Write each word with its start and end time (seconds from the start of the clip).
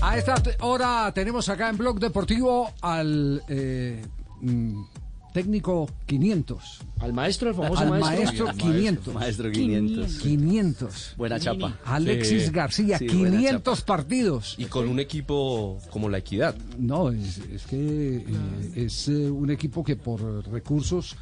A 0.00 0.16
esta 0.18 0.34
hora 0.60 1.12
tenemos 1.14 1.48
acá 1.48 1.68
en 1.68 1.76
Blog 1.76 1.98
Deportivo 2.00 2.72
al 2.80 3.42
eh, 3.48 4.02
mm, 4.40 4.82
técnico 5.32 5.88
500. 6.06 6.80
Al 7.00 7.12
maestro, 7.12 7.50
el 7.50 7.54
famoso 7.54 7.80
Al 7.82 7.90
maestro. 7.90 8.46
maestro 8.46 8.46
500. 8.56 9.14
Maestro 9.14 9.50
500. 9.50 10.12
500. 10.18 11.14
Buena 11.16 11.38
chapa. 11.40 11.78
Alexis 11.84 12.44
Sí. 12.44 12.50
García, 12.50 12.98
Sí, 12.98 13.06
buena 13.08 13.36
500 13.36 13.82
partidos. 13.82 14.54
Y 14.58 14.64
con 14.66 14.88
un 14.88 15.00
equipo 15.00 15.78
como 15.90 16.08
la 16.08 16.18
Equidad. 16.18 16.54
No, 16.78 17.10
es, 17.10 17.38
es 17.38 17.66
que 17.66 18.16
eh, 18.16 18.72
es 18.74 19.08
eh, 19.08 19.30
un 19.30 19.50
equipo 19.50 19.84
que 19.84 19.96
por 19.96 20.20
recursos 20.50 21.16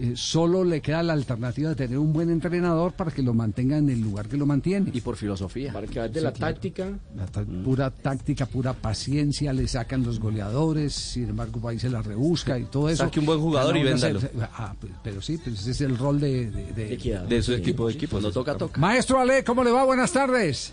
eh, 0.00 0.12
solo 0.16 0.64
le 0.64 0.80
queda 0.80 1.02
la 1.02 1.12
alternativa 1.12 1.68
de 1.70 1.74
tener 1.76 1.98
un 1.98 2.12
buen 2.12 2.30
entrenador 2.30 2.92
para 2.92 3.10
que 3.10 3.22
lo 3.22 3.34
mantenga 3.34 3.76
en 3.78 3.88
el 3.90 4.00
lugar 4.00 4.28
que 4.28 4.36
lo 4.36 4.46
mantiene. 4.46 4.90
Y 4.94 5.00
por 5.00 5.16
filosofía. 5.16 5.72
Para 5.72 5.86
que 5.86 5.98
vaya 5.98 6.12
de 6.12 6.20
la 6.20 6.32
táctica. 6.32 6.88
La 7.14 7.26
ta- 7.26 7.44
Pura 7.44 7.90
táctica, 7.90 8.46
pura 8.46 8.72
paciencia, 8.72 9.52
le 9.52 9.68
sacan 9.68 10.02
los 10.02 10.18
goleadores, 10.20 10.92
sin 10.94 11.28
embargo 11.28 11.68
ahí 11.68 11.78
se 11.78 11.90
la 11.90 12.02
rebusca 12.02 12.58
y 12.58 12.64
todo 12.64 12.88
eso. 12.88 13.04
Saque 13.04 13.20
un 13.20 13.26
buen 13.26 13.40
jugador 13.40 13.76
y 13.76 13.82
Cada 13.84 13.94
uno 13.96 14.20
véndalo. 14.20 14.48
Ah, 14.54 14.74
pe- 14.80 14.88
pero 15.04 15.20
sí, 15.22 15.38
pues 15.38 15.60
ese 15.60 15.70
es 15.72 15.80
el 15.82 15.96
rol 15.98 16.18
de... 16.20 16.50
de- 16.50 16.72
de- 16.72 16.94
Equidad. 16.94 17.22
De 17.24 17.42
su 17.42 17.52
Sí. 17.54 17.58
equipo 17.60 17.86
de 17.86 17.94
equipos. 17.94 18.12
Cuando 18.20 18.32
toca, 18.32 18.56
toca. 18.56 18.80
Maestro 18.80 19.18
Ale, 19.20 19.44
¿cómo 19.44 19.62
le 19.64 19.70
va? 19.70 19.84
Buenas 19.84 20.12
tardes. 20.12 20.72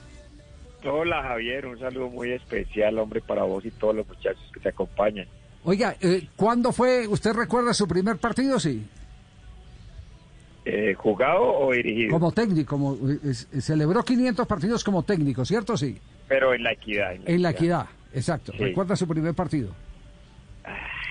Hola 0.86 1.22
Javier, 1.24 1.66
un 1.66 1.78
saludo 1.80 2.10
muy 2.10 2.32
especial, 2.32 2.98
hombre, 3.00 3.20
para 3.22 3.44
vos 3.44 3.66
y 3.66 3.72
todos 3.72 3.96
los 3.96 4.08
muchachos 4.08 4.42
que 4.54 4.60
te 4.60 4.70
acompañan. 4.70 5.28
Oiga, 5.66 5.96
eh, 6.00 6.30
¿cuándo 6.36 6.72
fue, 6.72 7.08
usted 7.08 7.34
recuerda 7.34 7.74
su 7.74 7.88
primer 7.88 8.18
partido? 8.18 8.58
Sí, 8.60 8.86
Eh, 10.70 10.94
¿Jugado 10.96 11.44
o 11.44 11.72
dirigido? 11.72 12.12
como 12.12 12.34
técnico, 12.34 12.70
como, 12.78 12.94
eh, 13.10 13.20
es- 13.24 13.48
eh, 13.54 13.62
celebró 13.62 14.04
500 14.04 14.46
partidos 14.46 14.84
como 14.84 15.04
técnico, 15.04 15.46
¿cierto? 15.46 15.78
Sí, 15.78 15.98
Pero 16.28 16.54
en 16.54 16.64
la 16.64 16.74
equidad. 16.74 17.14
en 17.26 17.42
la 17.42 17.52
equidad, 17.52 17.86
exacto. 18.14 18.52
Sí. 18.52 18.58
¿Recuerda 18.58 18.98
su 18.98 19.08
primer 19.08 19.34
partido? 19.34 19.70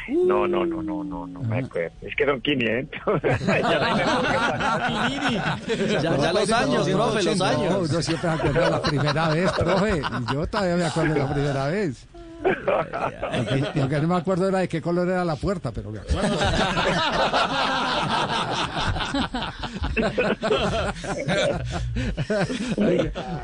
No, 0.09 0.47
no, 0.47 0.65
no, 0.65 0.83
no, 0.83 1.03
no, 1.03 1.27
no 1.27 1.41
me 1.41 1.59
acuerdo. 1.59 1.91
Es 2.03 2.15
que 2.15 2.25
son 2.27 2.41
500. 2.41 3.01
Ya. 3.47 5.57
Ya, 6.01 6.17
ya 6.17 6.33
los 6.33 6.53
años, 6.53 6.89
profe, 6.89 7.23
los 7.25 7.37
No, 7.39 7.45
años. 7.45 7.91
no 7.93 8.03
siempre 8.03 8.29
me 8.31 8.35
acuerdo 8.37 8.61
de 8.61 8.71
la 8.71 8.83
primera 8.83 9.29
vez, 9.31 9.53
profe. 9.53 10.03
Yo 10.33 10.47
todavía 10.47 10.77
me 10.77 10.85
acuerdo 10.85 11.15
de 11.15 11.21
la 11.21 11.35
primera 11.35 11.67
vez. 11.69 12.07
Lo 12.43 13.89
que, 13.89 14.01
no 14.01 14.09
me 14.09 14.17
acuerdo 14.17 14.49
era 14.49 14.59
de 14.59 14.69
qué 14.69 14.81
color 14.83 15.09
era 15.09 15.25
la 15.25 15.37
puerta, 15.37 15.73
pero 15.73 15.91
me 15.91 16.01
acuerdo. 16.01 16.37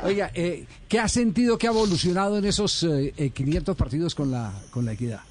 oiga, 0.03 0.31
eh, 0.33 0.65
¿qué 0.87 0.99
ha 0.99 1.07
sentido 1.07 1.57
que 1.57 1.67
ha 1.67 1.71
evolucionado 1.71 2.37
en 2.37 2.45
esos 2.45 2.83
eh, 2.83 3.13
eh, 3.17 3.31
500 3.31 3.75
partidos 3.75 4.13
con 4.15 4.31
la, 4.31 4.53
con 4.71 4.85
la 4.85 4.93
equidad? 4.93 5.21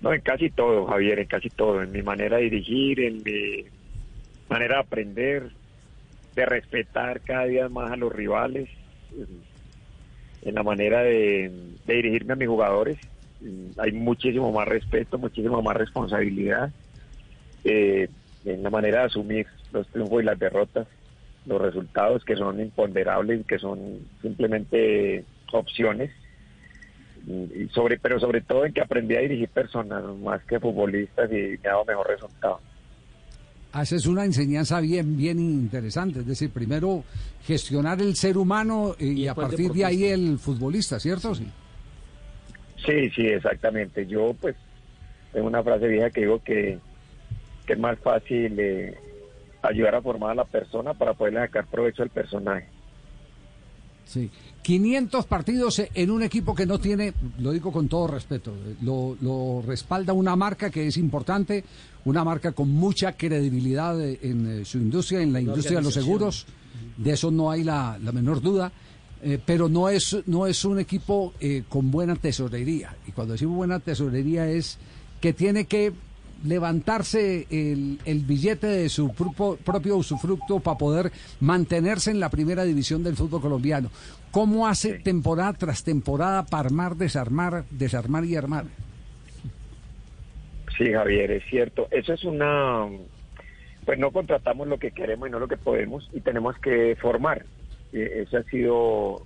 No, 0.00 0.12
en 0.12 0.20
casi 0.20 0.50
todo, 0.50 0.86
Javier, 0.86 1.20
en 1.20 1.26
casi 1.26 1.48
todo. 1.48 1.82
En 1.82 1.92
mi 1.92 2.02
manera 2.02 2.36
de 2.36 2.44
dirigir, 2.44 3.00
en 3.00 3.22
mi 3.22 3.64
manera 4.48 4.76
de 4.76 4.80
aprender, 4.80 5.50
de 6.34 6.46
respetar 6.46 7.20
cada 7.20 7.44
día 7.44 7.68
más 7.68 7.92
a 7.92 7.96
los 7.96 8.12
rivales, 8.12 8.68
en- 10.42 10.54
la 10.56 10.64
manera 10.64 11.02
de, 11.02 11.52
dirigirme 11.86 12.34
a 12.34 12.36
mis 12.36 12.48
jugadores. 12.48 12.98
Mm, 13.40 13.72
Hay 13.80 13.92
muchísimo 13.92 14.52
más 14.52 14.68
respeto, 14.68 15.18
muchísimo 15.18 15.62
más 15.62 15.76
responsabilidad. 15.76 16.72
eh, 17.64 18.08
en 18.44 18.62
la 18.64 18.70
manera 18.70 19.00
de 19.00 19.06
asumir 19.06 19.46
los 19.70 19.90
triunfos 19.90 20.22
y 20.22 20.26
las 20.26 20.38
derrotas, 20.38 20.88
los 21.44 21.60
resultados 21.62 22.24
que 22.24 22.36
son 22.36 22.60
imponderables, 22.60 23.46
que 23.46 23.58
son 23.58 24.08
simplemente 24.22 25.26
opciones 25.52 26.12
y 27.26 27.68
sobre 27.70 27.98
pero 27.98 28.18
sobre 28.20 28.42
todo 28.42 28.66
en 28.66 28.72
que 28.72 28.80
aprendí 28.82 29.16
a 29.16 29.20
dirigir 29.20 29.50
personas 29.50 30.04
más 30.18 30.44
que 30.46 30.60
futbolistas 30.60 31.30
y 31.32 31.58
me 31.62 31.68
ha 31.68 31.72
dado 31.72 31.84
mejor 31.86 32.08
resultado. 32.08 32.62
Ah, 33.72 33.82
Esa 33.82 33.96
es 33.96 34.06
una 34.06 34.24
enseñanza 34.24 34.80
bien, 34.80 35.16
bien 35.16 35.38
interesante. 35.38 36.20
Es 36.20 36.26
decir, 36.26 36.50
primero 36.50 37.04
gestionar 37.44 38.00
el 38.02 38.16
ser 38.16 38.36
humano 38.36 38.94
y, 38.98 39.22
Y 39.22 39.28
a 39.28 39.34
partir 39.34 39.72
de 39.72 39.84
ahí 39.84 40.04
el 40.04 40.38
futbolista, 40.38 41.00
¿cierto? 41.00 41.34
Sí. 41.34 41.46
Sí, 42.84 43.10
sí, 43.10 43.26
exactamente. 43.26 44.06
Yo 44.06 44.34
pues 44.40 44.56
tengo 45.32 45.46
una 45.46 45.62
frase 45.62 45.88
vieja 45.88 46.10
que 46.10 46.20
digo 46.22 46.42
que, 46.42 46.78
que 47.66 47.72
es 47.72 47.78
más 47.78 47.98
fácil 47.98 48.58
eh, 48.58 48.98
ayudar 49.62 49.94
a 49.94 50.02
formar 50.02 50.32
a 50.32 50.34
la 50.34 50.44
persona 50.44 50.92
para 50.92 51.14
poderle 51.14 51.40
sacar 51.40 51.66
provecho 51.66 52.02
al 52.02 52.10
personaje. 52.10 52.66
Sí. 54.04 54.30
500 54.62 55.26
partidos 55.26 55.82
en 55.92 56.10
un 56.10 56.22
equipo 56.22 56.54
que 56.54 56.66
no 56.66 56.78
tiene, 56.78 57.14
lo 57.38 57.50
digo 57.50 57.72
con 57.72 57.88
todo 57.88 58.06
respeto, 58.06 58.52
lo, 58.82 59.16
lo 59.20 59.62
respalda 59.66 60.12
una 60.12 60.36
marca 60.36 60.70
que 60.70 60.86
es 60.86 60.96
importante, 60.98 61.64
una 62.04 62.24
marca 62.24 62.52
con 62.52 62.70
mucha 62.70 63.12
credibilidad 63.16 64.00
en 64.00 64.60
eh, 64.60 64.64
su 64.64 64.78
industria, 64.78 65.20
en 65.20 65.32
la 65.32 65.40
industria 65.40 65.78
de 65.78 65.84
los 65.84 65.94
seguros, 65.94 66.46
de 66.96 67.12
eso 67.12 67.30
no 67.30 67.50
hay 67.50 67.64
la, 67.64 67.98
la 68.02 68.12
menor 68.12 68.40
duda, 68.40 68.72
eh, 69.22 69.38
pero 69.44 69.68
no 69.68 69.88
es, 69.88 70.16
no 70.26 70.46
es 70.46 70.64
un 70.64 70.78
equipo 70.78 71.32
eh, 71.40 71.62
con 71.68 71.90
buena 71.90 72.16
tesorería. 72.16 72.96
Y 73.06 73.12
cuando 73.12 73.32
decimos 73.32 73.56
buena 73.56 73.78
tesorería 73.78 74.48
es 74.48 74.78
que 75.20 75.32
tiene 75.32 75.66
que 75.66 75.92
levantarse 76.44 77.46
el, 77.50 78.00
el 78.04 78.20
billete 78.20 78.66
de 78.66 78.88
su 78.88 79.12
propio 79.12 79.96
usufructo 79.96 80.58
para 80.58 80.76
poder 80.76 81.12
mantenerse 81.38 82.10
en 82.10 82.18
la 82.18 82.30
primera 82.30 82.64
división 82.64 83.04
del 83.04 83.16
fútbol 83.16 83.40
colombiano. 83.40 83.90
¿Cómo 84.32 84.66
hace 84.66 84.94
temporada 84.94 85.52
tras 85.52 85.84
temporada 85.84 86.44
para 86.44 86.66
armar, 86.66 86.96
desarmar, 86.96 87.64
desarmar 87.70 88.24
y 88.24 88.34
armar? 88.34 88.64
Sí, 90.82 90.92
Javier, 90.92 91.30
es 91.30 91.44
cierto. 91.44 91.86
Eso 91.92 92.12
es 92.12 92.24
una... 92.24 92.88
Pues 93.84 93.98
no 93.98 94.10
contratamos 94.10 94.66
lo 94.66 94.78
que 94.78 94.90
queremos 94.90 95.28
y 95.28 95.30
no 95.30 95.38
lo 95.38 95.46
que 95.46 95.56
podemos 95.56 96.08
y 96.12 96.20
tenemos 96.20 96.58
que 96.58 96.96
formar. 97.00 97.44
Eh, 97.92 98.24
Eso 98.26 98.38
ha 98.38 98.42
sido... 98.44 99.22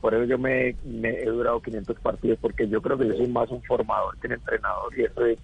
Por 0.00 0.14
eso 0.14 0.24
yo 0.24 0.38
me, 0.38 0.68
he 0.70 1.26
durado 1.26 1.60
500 1.60 2.00
partidos 2.00 2.38
porque 2.40 2.66
yo 2.66 2.80
creo 2.80 2.98
que 2.98 3.06
yo 3.06 3.14
soy 3.14 3.28
más 3.28 3.50
un 3.50 3.62
formador 3.62 4.18
que 4.18 4.28
un 4.28 4.32
entrenador 4.32 4.98
y 4.98 5.04
eso 5.04 5.26
es... 5.26 5.38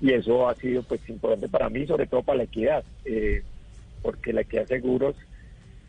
Y 0.00 0.12
eso 0.12 0.48
ha 0.48 0.54
sido 0.54 0.82
pues 0.82 1.06
importante 1.08 1.48
para 1.48 1.68
mí, 1.68 1.86
sobre 1.86 2.06
todo 2.06 2.22
para 2.22 2.38
la 2.38 2.44
equidad, 2.44 2.84
eh, 3.04 3.42
porque 4.02 4.32
la 4.32 4.42
equidad 4.42 4.66
seguros 4.66 5.16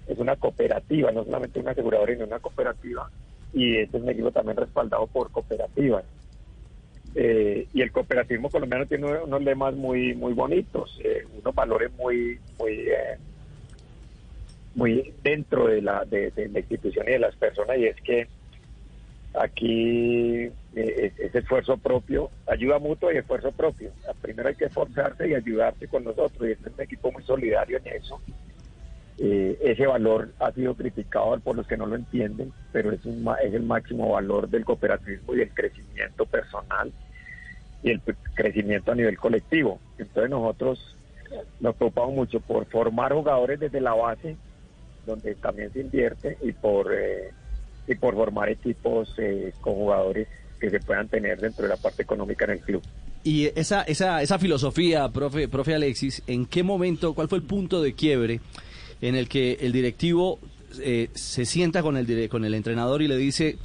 es 0.08 0.18
una 0.18 0.36
cooperativa, 0.36 1.12
no 1.12 1.24
solamente 1.24 1.60
una 1.60 1.72
aseguradora, 1.72 2.14
sino 2.14 2.26
una 2.26 2.40
cooperativa 2.40 3.10
y 3.54 3.78
este 3.78 3.98
es 3.98 4.04
un 4.04 4.10
equipo 4.10 4.32
también 4.32 4.58
respaldado 4.58 5.08
por 5.08 5.32
cooperativas. 5.32 6.04
Eh, 7.18 7.68
y 7.74 7.82
el 7.82 7.94
cooperativismo 7.94 8.50
colombiano 8.50 8.86
tiene 8.86 9.06
unos 9.06 9.42
lemas 9.42 9.74
muy 9.74 10.14
muy 10.14 10.34
bonitos, 10.34 11.00
eh, 11.02 11.26
unos 11.40 11.56
valores 11.56 11.90
muy 11.94 12.38
muy 12.60 12.74
eh, 12.90 13.18
muy 14.76 15.14
dentro 15.24 15.68
de 15.68 15.82
la 15.82 16.04
de, 16.04 16.32
de 16.32 16.50
la 16.50 16.60
institución 16.60 17.08
y 17.08 17.12
de 17.12 17.20
las 17.20 17.36
personas 17.38 17.78
y 17.78 17.86
es 17.86 17.96
que 18.02 18.28
aquí 19.40 20.42
eh, 20.44 20.52
es, 20.76 21.20
es 21.20 21.36
esfuerzo 21.36 21.78
propio, 21.78 22.32
ayuda 22.48 22.80
mutua 22.80 23.14
y 23.14 23.18
esfuerzo 23.18 23.54
propio. 23.54 23.92
Primero 24.22 24.50
hay 24.50 24.56
que 24.56 24.66
esforzarse 24.66 25.30
y 25.30 25.36
ayudarse 25.36 25.88
con 25.88 26.04
nosotros 26.04 26.50
y 26.50 26.52
este 26.52 26.68
es 26.68 26.76
un 26.76 26.82
equipo 26.82 27.14
muy 27.14 27.24
solidario 27.24 27.78
en 27.78 27.88
eso. 27.96 28.20
Eh, 29.18 29.58
ese 29.62 29.88
valor 29.88 30.34
ha 30.40 30.52
sido 30.52 30.76
criticado 30.76 31.40
por 31.40 31.56
los 31.56 31.66
que 31.66 31.78
no 31.78 31.86
lo 31.86 31.96
entienden, 31.96 32.52
pero 32.74 32.92
es, 32.92 33.06
un, 33.06 33.26
es 33.42 33.54
el 33.54 33.64
máximo 33.64 34.10
valor 34.12 34.50
del 34.50 34.66
cooperativismo 34.66 35.34
y 35.34 35.42
el 35.42 35.54
crecimiento 35.54 36.26
personal 36.26 36.92
y 37.86 37.92
el 37.92 38.02
crecimiento 38.34 38.92
a 38.92 38.96
nivel 38.96 39.16
colectivo. 39.18 39.80
Entonces 40.00 40.30
nosotros 40.32 40.98
nos 41.60 41.76
preocupamos 41.76 42.16
mucho 42.16 42.40
por 42.40 42.66
formar 42.66 43.14
jugadores 43.14 43.60
desde 43.60 43.80
la 43.80 43.94
base, 43.94 44.36
donde 45.06 45.36
también 45.36 45.72
se 45.72 45.82
invierte, 45.82 46.36
y 46.42 46.52
por, 46.52 46.92
eh, 46.92 47.30
y 47.88 47.94
por 47.94 48.16
formar 48.16 48.50
equipos 48.50 49.14
eh, 49.20 49.54
con 49.62 49.76
jugadores 49.76 50.28
que 50.60 50.72
se 50.72 50.80
puedan 50.80 51.08
tener 51.10 51.40
dentro 51.40 51.64
de 51.64 51.70
la 51.70 51.78
parte 51.78 52.02
económica 52.02 52.46
en 52.46 52.52
el 52.52 52.60
club. 52.62 52.82
Y 53.24 53.52
esa, 53.56 53.84
esa, 53.84 54.24
esa 54.24 54.40
filosofía, 54.40 55.08
profe, 55.10 55.48
profe 55.48 55.76
Alexis, 55.76 56.24
¿en 56.26 56.48
qué 56.48 56.64
momento, 56.64 57.14
cuál 57.14 57.28
fue 57.28 57.38
el 57.38 57.44
punto 57.44 57.84
de 57.84 57.94
quiebre 57.94 58.40
en 59.00 59.16
el 59.16 59.30
que 59.30 59.60
el 59.62 59.72
directivo 59.72 60.40
eh, 60.80 61.10
se 61.14 61.46
sienta 61.46 61.84
con 61.84 61.98
el, 61.98 62.30
con 62.30 62.46
el 62.46 62.56
entrenador 62.56 63.04
y 63.04 63.08
le 63.08 63.18
dice, 63.18 63.58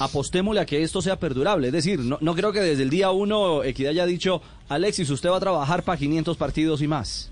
apostémosle 0.00 0.60
a 0.60 0.66
que 0.66 0.82
esto 0.82 1.00
sea 1.02 1.16
perdurable. 1.18 1.68
Es 1.68 1.72
decir, 1.72 2.00
no, 2.00 2.18
no 2.20 2.34
creo 2.34 2.52
que 2.52 2.60
desde 2.60 2.82
el 2.82 2.90
día 2.90 3.10
uno 3.10 3.62
Equidad 3.64 3.90
haya 3.90 4.06
dicho, 4.06 4.42
Alexis, 4.68 5.08
usted 5.10 5.28
va 5.30 5.36
a 5.36 5.40
trabajar 5.40 5.82
para 5.82 5.98
500 5.98 6.36
partidos 6.36 6.82
y 6.82 6.88
más. 6.88 7.30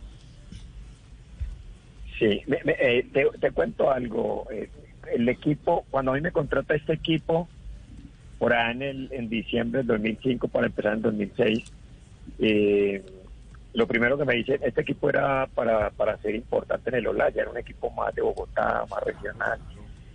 Sí, 2.19 2.41
me- 2.47 2.61
eh, 2.65 3.07
te, 3.41 3.51
cuento 3.51 3.91
algo. 3.91 4.47
eh, 4.53 4.69
el 5.13 5.29
equipo, 5.29 5.85
cuando 5.91 6.13
a 6.13 6.15
mí 6.15 6.21
me 6.21 6.31
contrata 6.33 6.75
este 6.75 6.93
equipo, 6.95 7.49
por 8.39 8.53
ahí 8.55 8.73
en, 8.73 8.83
el, 8.83 9.09
en 9.13 9.29
diciembre 9.29 9.79
del 9.79 9.89
2005 9.89 10.49
para 10.49 10.67
empezar 10.67 10.95
en 10.95 11.03
2006, 11.03 11.73
eh, 12.39 13.05
lo 13.75 13.87
primero 13.87 14.17
que 14.17 14.25
me 14.25 14.35
dice, 14.35 14.59
este 14.63 14.83
equipo 14.83 15.09
era 15.09 15.49
para, 15.55 15.91
para 15.91 16.17
ser 16.19 16.35
importante 16.35 16.91
en 16.91 16.97
el 16.97 17.07
Olaya, 17.09 17.43
era 17.43 17.51
un 17.51 17.59
equipo 17.59 17.91
más 17.91 18.15
de 18.15 18.23
Bogotá, 18.23 18.85
más 18.89 19.03
regional, 19.03 19.59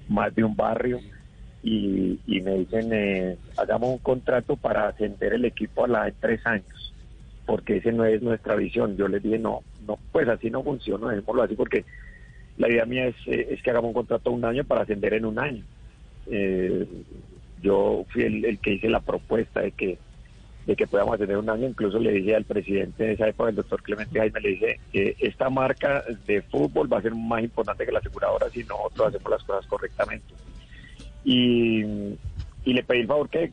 más 0.08 0.34
de 0.34 0.44
un 0.44 0.56
barrio, 0.56 1.00
y, 1.70 2.42
me 2.42 2.60
dicen, 2.60 2.90
eh, 2.94 3.38
hagamos 3.58 3.90
un 3.90 3.98
contrato 3.98 4.56
para 4.56 4.88
ascender 4.88 5.34
el 5.34 5.46
equipo 5.46 5.84
a 5.84 5.88
la 5.88 6.08
en 6.08 6.14
tres 6.20 6.46
años, 6.46 6.94
porque 7.46 7.78
ese 7.78 7.92
no 7.92 8.06
es 8.06 8.22
nuestra 8.22 8.56
visión. 8.56 8.96
Yo 8.96 9.08
les 9.08 9.22
dije, 9.22 9.38
no, 9.38 9.64
no, 9.86 10.00
pues 10.12 10.28
así 10.30 10.50
no 10.50 10.64
funciona, 10.64 11.10
dejémoslo 11.10 11.44
así, 11.44 11.56
porque 11.56 11.84
la 12.58 12.70
idea 12.70 12.86
mía 12.86 13.08
es, 13.08 13.16
eh, 13.26 13.50
es 13.52 13.62
que 13.62 13.70
hagamos 13.72 13.90
un 13.90 13.96
contrato 13.96 14.32
un 14.32 14.46
año 14.46 14.64
para 14.64 14.82
ascender 14.82 15.14
en 15.16 15.26
un 15.26 15.40
año. 15.40 15.64
Eh, 16.28 16.88
yo 17.62 18.06
fui 18.10 18.24
el, 18.24 18.60
que 18.60 18.74
hice 18.74 18.90
la 18.90 19.00
propuesta 19.00 19.62
de 19.62 19.72
que 19.72 19.98
de 20.68 20.76
que 20.76 20.86
podamos 20.86 21.16
ascender 21.16 21.38
un 21.38 21.50
año, 21.50 21.66
incluso 21.66 21.98
le 21.98 22.12
dije 22.12 22.36
al 22.36 22.44
presidente 22.44 23.06
de 23.06 23.14
esa 23.14 23.30
época, 23.30 23.50
el 23.50 23.56
doctor 23.56 23.82
Clemente 23.82 24.20
Jaime, 24.20 24.42
le 24.42 24.50
dije 24.50 24.80
que 24.92 25.16
esta 25.22 25.50
marca 25.50 26.04
de 26.26 26.42
fútbol 26.42 26.92
va 26.92 26.98
a 26.98 27.02
ser 27.02 27.16
más 27.16 27.42
importante 27.42 27.86
que 27.86 27.92
la 27.94 28.00
aseguradora 28.00 28.50
si 28.50 28.66
nosotros 28.66 29.08
hacemos 29.08 29.32
las 29.32 29.44
cosas 29.44 29.66
correctamente. 29.66 30.34
Y, 31.30 31.84
y 32.64 32.74
le 32.74 32.84
pedí 32.84 33.00
el 33.02 33.08
favor 33.08 33.28
que, 33.30 33.52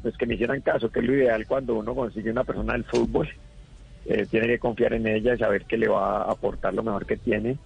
pues 0.00 0.16
que 0.16 0.24
me 0.24 0.34
hicieran 0.34 0.62
caso, 0.62 0.90
que 0.90 1.00
es 1.00 1.04
lo 1.06 1.14
ideal 1.14 1.46
cuando 1.46 1.74
uno 1.74 1.94
consigue 1.94 2.30
una 2.30 2.42
persona 2.44 2.72
del 2.72 2.84
fútbol, 2.84 3.28
eh, 4.06 4.26
tiene 4.30 4.46
que 4.46 4.58
confiar 4.58 4.94
en 4.94 5.06
ella 5.06 5.34
y 5.34 5.38
saber 5.38 5.66
que 5.66 5.76
le 5.76 5.88
va 5.88 6.22
a 6.22 6.32
aportar 6.32 6.72
lo 6.72 6.82
mejor 6.82 7.04
que 7.04 7.18
tiene. 7.18 7.58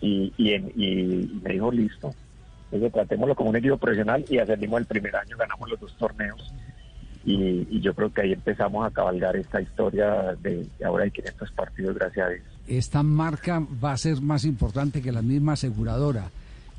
Y, 0.00 0.32
y, 0.36 0.54
en- 0.54 0.72
y 0.76 1.40
me 1.42 1.52
dijo, 1.52 1.70
listo. 1.70 2.12
Entonces 2.64 2.92
tratémoslo 2.92 3.34
como 3.36 3.50
un 3.50 3.56
equipo 3.56 3.76
profesional 3.78 4.24
y 4.28 4.38
ascendimos 4.38 4.80
el 4.80 4.86
primer 4.86 5.14
año, 5.14 5.36
ganamos 5.38 5.70
los 5.70 5.78
dos 5.80 5.96
torneos. 5.96 6.52
Y, 7.24 7.66
y 7.70 7.80
yo 7.80 7.94
creo 7.94 8.12
que 8.12 8.22
ahí 8.22 8.32
empezamos 8.32 8.84
a 8.86 8.90
cabalgar 8.90 9.36
esta 9.36 9.60
historia 9.60 10.34
de 10.42 10.66
ahora 10.84 11.04
hay 11.04 11.10
500 11.12 11.50
partidos, 11.52 11.94
gracias 11.94 12.26
a 12.26 12.30
Dios. 12.30 12.44
esta 12.66 13.02
marca 13.02 13.62
va 13.82 13.92
a 13.92 13.96
ser 13.96 14.20
más 14.20 14.44
importante 14.44 15.00
que 15.00 15.12
la 15.12 15.22
misma 15.22 15.52
aseguradora. 15.54 16.30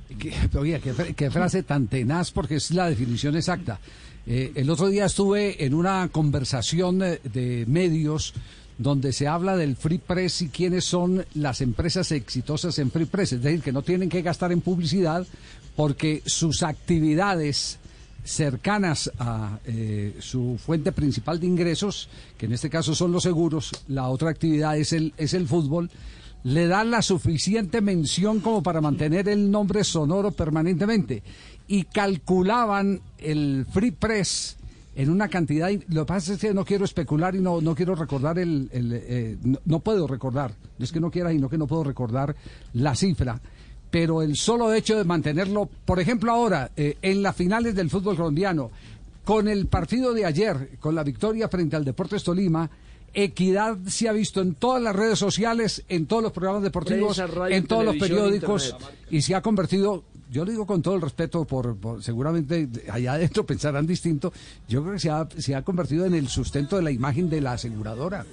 Qué, 0.81 0.93
fra- 0.93 1.13
qué 1.13 1.29
frase 1.31 1.63
tan 1.63 1.87
tenaz 1.87 2.31
porque 2.31 2.55
es 2.55 2.71
la 2.71 2.89
definición 2.89 3.35
exacta. 3.35 3.79
Eh, 4.25 4.51
el 4.55 4.69
otro 4.69 4.87
día 4.89 5.05
estuve 5.05 5.63
en 5.63 5.73
una 5.73 6.07
conversación 6.11 7.01
eh, 7.03 7.19
de 7.23 7.65
medios 7.67 8.33
donde 8.77 9.11
se 9.13 9.27
habla 9.27 9.57
del 9.57 9.75
Free 9.75 9.97
Press 9.97 10.41
y 10.41 10.49
quiénes 10.49 10.85
son 10.85 11.25
las 11.35 11.61
empresas 11.61 12.11
exitosas 12.11 12.79
en 12.79 12.91
Free 12.91 13.05
Press, 13.05 13.33
es 13.33 13.41
decir, 13.43 13.61
que 13.61 13.71
no 13.73 13.81
tienen 13.81 14.07
que 14.09 14.21
gastar 14.21 14.51
en 14.51 14.61
publicidad 14.61 15.27
porque 15.75 16.21
sus 16.25 16.63
actividades 16.63 17.77
cercanas 18.23 19.11
a 19.19 19.59
eh, 19.65 20.15
su 20.19 20.57
fuente 20.63 20.91
principal 20.91 21.39
de 21.39 21.47
ingresos, 21.47 22.09
que 22.37 22.45
en 22.45 22.53
este 22.53 22.69
caso 22.69 22.93
son 22.95 23.11
los 23.11 23.23
seguros, 23.23 23.71
la 23.87 24.07
otra 24.07 24.29
actividad 24.29 24.77
es 24.77 24.93
el, 24.93 25.13
es 25.17 25.33
el 25.33 25.47
fútbol, 25.47 25.89
le 26.43 26.67
dan 26.67 26.91
la 26.91 27.01
suficiente 27.01 27.81
mención 27.81 28.39
como 28.39 28.63
para 28.63 28.81
mantener 28.81 29.27
el 29.29 29.51
nombre 29.51 29.83
sonoro 29.83 30.31
permanentemente. 30.31 31.23
Y 31.67 31.83
calculaban 31.83 33.01
el 33.17 33.65
free 33.71 33.91
press 33.91 34.57
en 34.95 35.09
una 35.09 35.29
cantidad, 35.29 35.69
lo 35.87 36.01
que 36.01 36.07
pasa 36.07 36.33
es 36.33 36.39
que 36.39 36.53
no 36.53 36.65
quiero 36.65 36.83
especular 36.83 37.35
y 37.35 37.39
no, 37.39 37.61
no 37.61 37.73
quiero 37.73 37.95
recordar 37.95 38.37
el, 38.37 38.69
el, 38.73 38.91
eh, 38.93 39.37
no, 39.43 39.59
no 39.65 39.79
puedo 39.79 40.07
recordar, 40.07 40.53
no 40.77 40.83
es 40.83 40.91
que 40.91 40.99
no 40.99 41.09
quiera, 41.09 41.31
sino 41.31 41.47
que 41.47 41.57
no 41.57 41.67
puedo 41.67 41.85
recordar 41.85 42.35
la 42.73 42.95
cifra, 42.95 43.39
pero 43.89 44.21
el 44.21 44.35
solo 44.35 44.73
hecho 44.73 44.97
de 44.97 45.03
mantenerlo, 45.03 45.69
por 45.85 45.99
ejemplo 45.99 46.31
ahora, 46.31 46.71
eh, 46.75 46.97
en 47.01 47.23
las 47.23 47.35
finales 47.35 47.75
del 47.75 47.89
fútbol 47.89 48.17
colombiano, 48.17 48.71
con 49.23 49.47
el 49.47 49.67
partido 49.67 50.13
de 50.13 50.25
ayer, 50.25 50.71
con 50.79 50.95
la 50.95 51.03
victoria 51.03 51.47
frente 51.47 51.75
al 51.75 51.85
Deportes 51.85 52.23
Tolima, 52.23 52.69
Equidad 53.13 53.77
se 53.87 54.07
ha 54.09 54.11
visto 54.11 54.41
en 54.41 54.55
todas 54.55 54.81
las 54.81 54.95
redes 54.95 55.17
sociales, 55.19 55.83
en 55.89 56.05
todos 56.05 56.23
los 56.23 56.31
programas 56.31 56.63
deportivos, 56.63 57.17
Prensa, 57.17 57.33
radio, 57.33 57.55
en 57.55 57.65
todos 57.67 57.85
los 57.85 57.95
periódicos 57.97 58.69
internet. 58.71 58.97
y 59.09 59.21
se 59.21 59.35
ha 59.35 59.41
convertido, 59.41 60.03
yo 60.31 60.45
lo 60.45 60.51
digo 60.51 60.65
con 60.67 60.81
todo 60.81 60.95
el 60.95 61.01
respeto, 61.01 61.45
por, 61.45 61.75
por- 61.77 62.03
seguramente 62.03 62.67
allá 62.91 63.13
adentro 63.13 63.43
pensarán 63.47 63.85
distinto, 63.87 64.31
yo 64.67 64.81
creo 64.81 64.93
que 64.93 64.99
se 64.99 65.09
ha, 65.09 65.27
se 65.37 65.55
ha 65.55 65.61
convertido 65.63 66.05
en 66.05 66.13
el 66.13 66.27
sustento 66.27 66.75
de 66.77 66.83
la 66.83 66.91
imagen 66.91 67.29
de 67.29 67.41
la 67.41 67.53
aseguradora. 67.53 68.25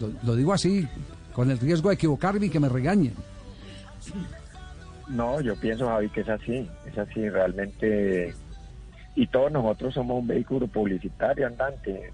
Lo, 0.00 0.10
lo 0.24 0.34
digo 0.36 0.52
así, 0.52 0.86
con 1.32 1.50
el 1.50 1.58
riesgo 1.58 1.88
de 1.90 1.94
equivocarme 1.96 2.46
y 2.46 2.50
que 2.50 2.60
me 2.60 2.68
regañen. 2.68 3.14
No, 5.08 5.40
yo 5.40 5.54
pienso, 5.56 5.86
Javi, 5.86 6.08
que 6.10 6.20
es 6.22 6.28
así, 6.28 6.68
es 6.86 6.96
así 6.98 7.28
realmente. 7.28 8.34
Y 9.14 9.26
todos 9.26 9.52
nosotros 9.52 9.92
somos 9.94 10.20
un 10.20 10.26
vehículo 10.26 10.66
publicitario 10.68 11.46
andante. 11.46 12.12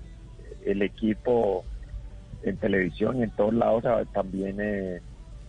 El 0.71 0.83
equipo 0.83 1.65
en 2.43 2.57
televisión 2.57 3.19
y 3.19 3.23
en 3.23 3.31
todos 3.31 3.55
lados 3.55 3.85
también 4.13 4.59
eh, 4.61 5.01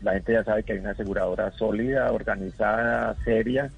la 0.01 0.13
gente 0.13 0.33
ya 0.33 0.43
sabe 0.43 0.63
que 0.63 0.73
hay 0.73 0.79
una 0.79 0.91
aseguradora 0.91 1.51
sólida, 1.51 2.11
organizada, 2.11 3.15
seria, 3.23 3.69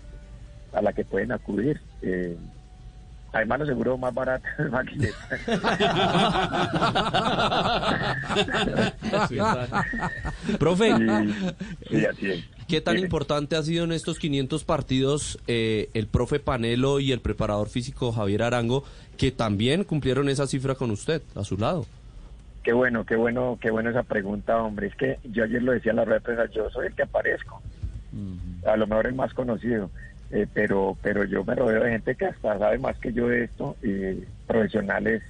a 0.74 0.82
la 0.82 0.94
que 0.94 1.04
pueden 1.04 1.32
acudir. 1.32 1.82
Eh, 2.02 2.38
además, 3.34 3.60
los 3.60 3.68
seguros 3.70 4.00
más 4.00 4.14
baratos, 4.14 4.50
Maquineta. 4.72 5.18
Profe, 10.60 10.96
Sí, 10.98 11.34
sí, 11.90 12.06
así 12.06 12.32
es. 12.32 12.46
¿Qué 12.72 12.80
tan 12.82 12.98
importante 12.98 13.58
ha 13.58 13.64
sido 13.64 13.84
en 13.84 13.92
estos 13.92 14.18
500 14.18 14.64
partidos 14.64 15.38
eh, 15.48 15.90
el 15.94 16.08
profe 16.08 16.40
Panelo 16.40 17.02
y 17.02 17.12
el 17.12 17.20
preparador 17.20 17.68
físico 17.68 18.14
Javier 18.14 18.44
Arango, 18.44 18.86
que 19.18 19.32
también 19.32 19.84
cumplieron 19.84 20.30
esa 20.30 20.48
cifra 20.48 20.76
con 20.76 20.90
usted, 20.90 21.22
a 21.36 21.44
su 21.44 21.58
lado? 21.58 21.86
Qué 22.64 22.72
bueno, 22.72 23.06
qué 23.06 23.18
bueno, 23.18 23.58
qué 23.60 23.72
bueno 23.72 23.90
esa 23.90 24.04
pregunta, 24.04 24.62
hombre. 24.62 24.88
Es 24.88 24.96
que 24.96 25.20
yo 25.26 25.44
ayer 25.44 25.62
lo 25.62 25.74
decía 25.74 25.92
en 25.92 25.98
la 25.98 26.06
rueda 26.06 26.20
de 26.20 26.26
prensa, 26.26 26.46
yo 26.54 26.70
soy 26.70 26.88
el 26.88 26.96
que 26.96 27.04
aparezco. 27.04 27.62
A 28.66 28.78
lo 28.78 28.88
mejor 28.88 29.08
el 29.08 29.16
más 29.16 29.34
conocido, 29.34 29.90
eh, 30.32 30.48
pero 30.54 30.98
pero 31.02 31.24
yo 31.26 31.44
me 31.44 31.56
rodeo 31.56 31.84
de 31.84 31.92
gente 31.92 32.16
que 32.16 32.26
hasta 32.26 32.58
sabe 32.58 32.78
más 32.78 32.98
que 33.00 33.12
yo 33.12 33.28
de 33.28 33.46
esto, 33.46 33.75
eh, 33.82 34.25
profesionales 34.48 35.24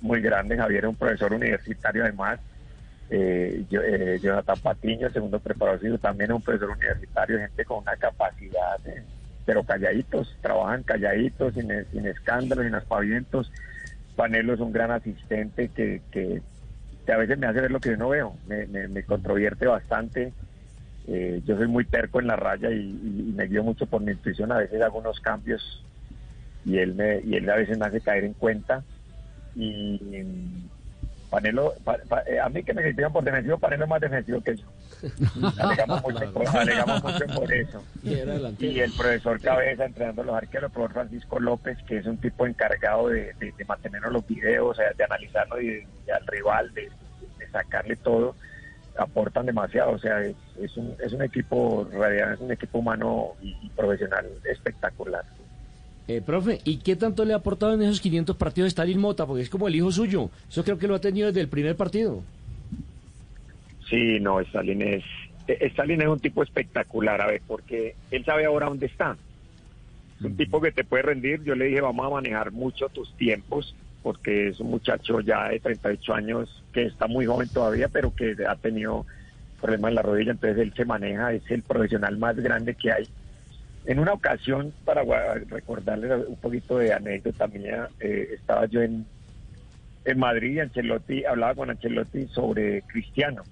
muy 0.00 0.20
grandes. 0.20 0.58
Javier 0.58 0.84
es 0.84 0.90
un 0.90 0.96
profesor 0.96 1.32
universitario 1.32 2.04
además. 2.04 2.38
Eh, 3.10 3.64
eh, 3.70 4.18
Jonathan 4.22 4.58
Patiño, 4.60 5.10
segundo 5.10 5.38
preparador 5.38 5.80
físico, 5.80 5.98
también 5.98 6.30
es 6.30 6.36
un 6.36 6.42
profesor 6.42 6.70
universitario, 6.70 7.38
gente 7.38 7.64
con 7.64 7.78
una 7.78 7.96
capacidad, 7.96 8.86
eh, 8.86 9.02
pero 9.44 9.62
calladitos, 9.62 10.36
trabajan 10.40 10.82
calladitos, 10.82 11.54
sin, 11.54 11.70
escándalos, 12.06 12.64
sin 12.64 12.74
aspavientos. 12.74 13.52
Panelo 14.16 14.54
es 14.54 14.60
un 14.60 14.72
gran 14.72 14.90
asistente 14.90 15.68
que, 15.68 16.42
a 17.12 17.16
veces 17.16 17.38
me 17.38 17.46
hace 17.46 17.60
ver 17.60 17.70
lo 17.70 17.80
que 17.80 17.90
yo 17.90 17.96
no 17.98 18.08
veo, 18.08 18.36
me, 18.46 18.66
me, 18.66 19.02
controvierte 19.02 19.66
bastante. 19.66 20.32
Yo 21.06 21.58
soy 21.58 21.66
muy 21.66 21.84
terco 21.84 22.20
en 22.20 22.28
la 22.28 22.36
raya 22.36 22.70
y, 22.70 23.32
me 23.36 23.46
guío 23.46 23.62
mucho 23.62 23.84
por 23.84 24.00
mi 24.00 24.12
intuición, 24.12 24.50
a 24.52 24.58
veces 24.58 24.80
hago 24.80 25.00
unos 25.00 25.20
cambios 25.20 25.84
y 26.64 26.78
él, 26.78 26.94
me, 26.94 27.16
a 27.50 27.56
veces 27.56 27.76
me 27.76 27.84
hace 27.84 28.00
caer 28.00 28.24
en 28.24 28.32
cuenta. 28.32 28.82
Panelo, 31.34 31.74
pa- 31.82 31.98
pa- 32.08 32.22
eh, 32.28 32.38
a 32.38 32.48
mí 32.48 32.62
que 32.62 32.72
me 32.72 32.82
critican 32.82 33.12
por 33.12 33.24
defensivo, 33.24 33.58
Panelo 33.58 33.84
es 33.84 33.90
más 33.90 34.00
defensivo 34.00 34.40
que 34.40 34.54
yo. 34.56 34.66
alegamos, 35.58 36.02
mucho, 36.02 36.32
por- 36.32 36.48
alegamos 36.56 37.02
mucho 37.02 37.26
por 37.34 37.52
eso. 37.52 37.82
Y 38.60 38.78
el 38.80 38.92
profesor 38.92 39.40
Cabeza 39.40 39.84
entrenando 39.84 40.22
a 40.22 40.24
los 40.26 40.34
arqueros, 40.36 40.68
el 40.70 40.72
profesor 40.74 40.92
Francisco 40.92 41.40
López, 41.40 41.76
que 41.88 41.96
es 41.98 42.06
un 42.06 42.18
tipo 42.18 42.46
encargado 42.46 43.08
de, 43.08 43.32
de, 43.40 43.50
de 43.50 43.64
mantenernos 43.64 44.12
los 44.12 44.24
videos, 44.28 44.76
de 44.96 45.04
analizarlo 45.04 45.60
y, 45.60 45.84
al 46.08 46.24
rival, 46.28 46.72
de, 46.72 46.82
de 47.38 47.48
sacarle 47.50 47.96
todo, 47.96 48.36
aportan 48.96 49.46
demasiado. 49.46 49.90
O 49.90 49.98
sea, 49.98 50.20
es, 50.22 50.36
es 50.60 50.76
un, 50.76 50.94
es 51.04 51.12
un 51.12 51.22
equipo 51.22 51.88
radial, 51.92 52.34
es 52.34 52.40
un 52.40 52.52
equipo 52.52 52.78
humano 52.78 53.32
y, 53.42 53.56
y 53.60 53.70
profesional 53.70 54.24
espectacular. 54.44 55.24
Eh, 56.06 56.20
profe, 56.20 56.60
¿y 56.64 56.78
qué 56.78 56.96
tanto 56.96 57.24
le 57.24 57.32
ha 57.32 57.36
aportado 57.36 57.72
en 57.72 57.82
esos 57.82 58.00
500 58.00 58.36
partidos 58.36 58.68
Stalin 58.68 59.00
Mota? 59.00 59.26
Porque 59.26 59.42
es 59.42 59.50
como 59.50 59.68
el 59.68 59.74
hijo 59.74 59.90
suyo. 59.90 60.30
Eso 60.48 60.62
creo 60.62 60.78
que 60.78 60.86
lo 60.86 60.94
ha 60.94 61.00
tenido 61.00 61.28
desde 61.28 61.40
el 61.40 61.48
primer 61.48 61.76
partido. 61.76 62.22
Sí, 63.88 64.20
no, 64.20 64.40
Stalin 64.40 64.82
es, 64.82 65.04
eh, 65.48 65.58
Stalin 65.60 66.02
es 66.02 66.08
un 66.08 66.20
tipo 66.20 66.42
espectacular, 66.42 67.20
a 67.20 67.26
ver, 67.26 67.42
porque 67.46 67.94
él 68.10 68.24
sabe 68.24 68.44
ahora 68.44 68.66
dónde 68.66 68.86
está. 68.86 69.16
Es 70.18 70.26
un 70.26 70.36
tipo 70.36 70.60
que 70.60 70.72
te 70.72 70.84
puede 70.84 71.04
rendir. 71.04 71.42
Yo 71.42 71.54
le 71.54 71.66
dije, 71.66 71.80
vamos 71.80 72.06
a 72.06 72.10
manejar 72.10 72.52
mucho 72.52 72.88
tus 72.90 73.14
tiempos, 73.16 73.74
porque 74.02 74.48
es 74.48 74.60
un 74.60 74.70
muchacho 74.70 75.20
ya 75.20 75.48
de 75.48 75.60
38 75.60 76.14
años 76.14 76.62
que 76.72 76.84
está 76.84 77.06
muy 77.06 77.24
joven 77.24 77.48
todavía, 77.48 77.88
pero 77.88 78.14
que 78.14 78.36
ha 78.46 78.56
tenido 78.56 79.06
problemas 79.60 79.90
en 79.90 79.94
la 79.94 80.02
rodilla, 80.02 80.32
entonces 80.32 80.58
él 80.58 80.74
se 80.76 80.84
maneja, 80.84 81.32
es 81.32 81.42
el 81.50 81.62
profesional 81.62 82.18
más 82.18 82.36
grande 82.36 82.74
que 82.74 82.92
hay. 82.92 83.08
En 83.86 83.98
una 83.98 84.14
ocasión, 84.14 84.72
para 84.84 85.02
recordarles 85.46 86.26
un 86.26 86.36
poquito 86.36 86.78
de 86.78 86.92
anécdota 86.92 87.46
mía, 87.48 87.88
eh, 88.00 88.30
estaba 88.32 88.64
yo 88.66 88.80
en, 88.80 89.04
en 90.06 90.18
Madrid 90.18 90.52
y 90.52 90.60
Ancelotti, 90.60 91.24
hablaba 91.24 91.54
con 91.54 91.70
Ancelotti 91.70 92.26
sobre 92.28 92.82
Cristiano. 92.82 93.42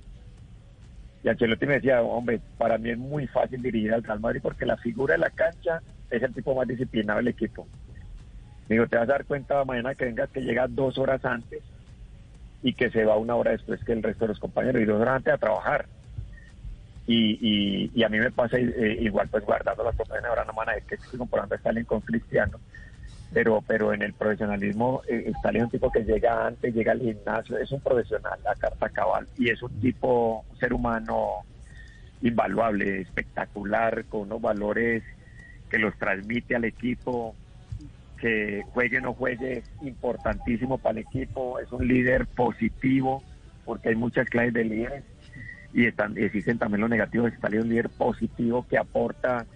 Y 1.23 1.29
Ancelotti 1.29 1.67
me 1.67 1.75
decía, 1.75 2.03
hombre, 2.03 2.41
para 2.57 2.79
mí 2.79 2.91
es 2.91 2.99
muy 2.99 3.27
fácil 3.27 3.63
dirigir 3.63 3.93
al 3.93 4.03
Real 4.03 4.21
Madrid 4.21 4.41
porque 4.43 4.65
la 4.65 4.79
figura 4.79 5.15
de 5.15 5.21
la 5.21 5.31
cancha 5.31 5.83
es 6.11 6.23
el 6.23 6.35
tipo 6.35 6.55
más 6.55 6.67
disciplinado 6.67 7.19
del 7.19 7.29
equipo. 7.29 7.69
Me 8.69 8.77
digo, 8.77 8.87
te 8.87 8.97
vas 8.97 9.09
a 9.09 9.13
dar 9.13 9.27
cuenta 9.27 9.65
mañana 9.65 9.95
que 9.95 10.07
vengas 10.07 10.31
que 10.31 10.41
llega 10.41 10.67
dos 10.67 10.97
horas 10.97 11.23
antes 11.27 11.63
y 12.63 12.73
que 12.73 12.91
se 12.91 13.05
va 13.05 13.19
una 13.19 13.35
hora 13.35 13.51
después 13.51 13.85
que 13.85 13.93
el 13.93 14.03
resto 14.03 14.25
de 14.25 14.29
los 14.29 14.39
compañeros 14.39 14.81
y 14.81 14.87
dos 14.87 15.01
horas 15.01 15.17
antes 15.17 15.35
a 15.35 15.39
trabajar. 15.39 15.87
Y, 17.07 17.39
y, 17.41 17.91
y 17.95 18.05
a 18.05 18.09
mí 18.09 18.19
me 18.19 18.31
pasa 18.31 18.57
eh, 18.59 18.99
igual, 19.01 19.29
pues 19.29 19.45
guardando 19.45 19.83
las 19.83 19.97
cosas 19.97 20.25
ahora 20.25 20.45
no 20.45 20.53
van 20.53 20.69
a 20.69 20.75
ver 20.75 20.85
que 20.85 20.95
estoy 20.95 21.19
comparando 21.19 21.55
a 21.55 21.59
Stalin 21.59 21.85
con 21.85 22.01
Cristiano, 22.01 22.61
pero 23.33 23.63
pero 23.67 23.93
en 23.93 24.03
el 24.03 24.13
profesionalismo 24.13 25.03
eh, 25.09 25.33
Stalin 25.39 25.63
es 25.63 25.65
un 25.65 25.71
tipo 25.71 25.91
que 25.91 26.05
llega 26.05 26.47
antes, 26.47 26.73
llega 26.73 26.93
al 26.93 27.01
gimnasio, 27.01 27.59
es 27.59 27.73
un 27.73 27.81
profesional, 27.81 28.39
la 28.45 28.55
carta 28.55 28.89
cabal, 28.91 29.27
y 29.37 29.51
es 29.51 29.61
un 29.63 29.81
tipo, 29.81 30.45
un 30.49 30.59
ser 30.59 30.73
humano 30.73 31.45
invaluable, 32.23 33.01
espectacular, 33.01 34.05
con 34.05 34.23
unos 34.23 34.41
valores 34.41 35.03
que 35.69 35.79
los 35.79 35.97
transmite 35.99 36.55
al 36.55 36.65
equipo, 36.65 37.35
que 38.23 38.63
juegue 38.73 38.99
o 38.99 39.01
no 39.01 39.15
juegue, 39.15 39.59
es 39.59 39.71
importantísimo 39.83 40.79
para 40.79 41.01
el 41.01 41.07
equipo, 41.07 41.59
es 41.59 41.73
un 41.73 41.89
líder 41.89 42.27
positivo, 42.27 43.23
porque 43.65 43.89
hay 43.89 43.97
muchas 43.97 44.29
clases 44.29 44.55
de 44.55 44.65
líderes, 44.65 45.05
y 45.73 45.87
están, 45.87 46.17
existen 46.19 46.59
también 46.59 46.83
los 46.83 46.91
negativos, 46.91 47.33
está 47.33 47.49
un 47.49 47.69
líder 47.69 47.89
positivo 47.91 48.67
que 48.69 48.79
aporta, 48.79 49.47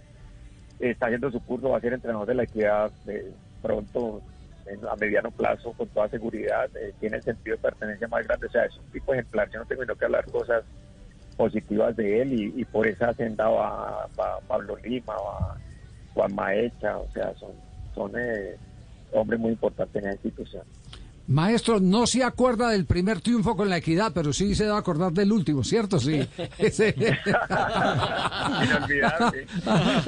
está 0.79 1.07
haciendo 1.07 1.31
su 1.31 1.41
curso, 1.41 1.71
va 1.71 1.79
a 1.79 1.81
ser 1.81 1.93
entrenador 1.93 2.27
de 2.27 2.35
la 2.35 2.45
equidad 2.45 2.91
de 3.05 3.33
pronto, 3.63 4.23
a 4.91 4.97
mediano 4.97 5.31
plazo, 5.31 5.73
con 5.73 5.89
toda 5.89 6.09
seguridad, 6.09 6.69
eh, 6.77 6.93
tiene 6.99 7.19
el 7.19 7.23
sentido 7.23 7.57
de 7.57 7.63
pertenencia 7.63 8.09
más 8.09 8.27
grande, 8.27 8.47
o 8.47 8.51
sea, 8.51 8.65
es 8.65 8.77
un 8.77 8.91
tipo 8.91 9.13
ejemplar, 9.13 9.49
yo 9.51 9.61
no 9.61 9.67
tengo 9.67 9.95
que 9.95 10.05
hablar 10.05 10.25
cosas 10.31 10.65
positivas 11.37 11.95
de 11.97 12.23
él 12.23 12.33
y, 12.33 12.61
y 12.61 12.65
por 12.65 12.87
esa 12.87 13.13
senda 13.13 13.49
va, 13.49 14.09
va 14.19 14.41
Pablo 14.49 14.77
Lima, 14.77 15.15
va 15.15 15.57
Juan 16.15 16.35
Maecha, 16.35 16.97
o 16.97 17.09
sea, 17.13 17.35
son, 17.35 17.53
son 17.95 18.13
eh, 18.17 18.57
hombres 19.13 19.39
muy 19.39 19.53
importantes 19.53 20.03
en 20.03 20.09
la 20.09 20.15
institución. 20.15 20.65
Maestro, 21.29 21.81
no 21.81 22.07
se 22.07 22.23
acuerda 22.23 22.71
del 22.71 22.85
primer 22.87 23.21
triunfo 23.21 23.57
con 23.57 23.69
la 23.69 23.79
equidad, 23.79 24.13
pero 24.15 24.33
sí 24.33 24.55
se 24.55 24.69
va 24.69 24.77
a 24.77 24.79
acordar 24.81 25.13
del 25.13 25.33
último, 25.33 25.65
¿cierto? 25.65 25.99
Sí. 25.99 26.21
Sí. 26.73 26.85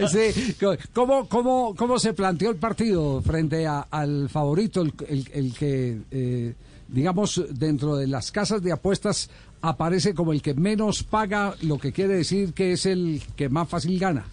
Sí. 0.08 0.56
¿Cómo, 0.92 1.28
cómo, 1.28 1.74
¿Cómo 1.76 1.98
se 1.98 2.12
planteó 2.14 2.50
el 2.50 2.56
partido 2.56 3.20
frente 3.22 3.66
a- 3.66 3.86
al 3.90 4.28
favorito, 4.28 4.82
el, 4.82 4.92
el- 5.08 5.30
el 5.32 5.54
que, 5.54 5.98
eh, 6.10 6.54
digamos, 6.88 7.42
dentro 7.50 7.96
de 7.96 8.06
las 8.06 8.30
casas 8.32 8.62
de 8.62 8.72
apuestas 8.72 9.28
aparece 9.60 10.14
como 10.14 10.32
el 10.32 10.40
que 10.40 10.54
menos 10.54 11.02
paga, 11.02 11.54
lo 11.62 11.78
que 11.78 11.92
quiere 11.92 12.14
decir 12.14 12.52
que 12.54 12.72
es 12.72 12.86
el 12.86 13.20
que 13.36 13.48
más 13.48 13.68
fácil 13.68 13.98
gana? 13.98 14.24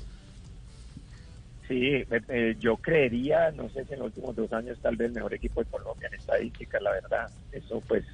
Sí, 1.67 1.87
eh, 1.95 2.05
eh, 2.29 2.55
yo 2.59 2.77
creería, 2.77 3.51
no 3.51 3.69
sé 3.69 3.85
si 3.85 3.93
en 3.93 3.99
los 3.99 4.07
últimos 4.07 4.35
dos 4.35 4.53
años 4.53 4.77
tal 4.81 4.95
vez 4.95 5.07
el 5.07 5.15
mejor 5.15 5.33
equipo 5.33 5.63
de 5.63 5.69
Colombia 5.69 6.07
en 6.09 6.19
estadísticas, 6.19 6.81
la 6.81 6.91
verdad. 6.91 7.29
Eso 7.51 7.81
pues, 7.87 8.05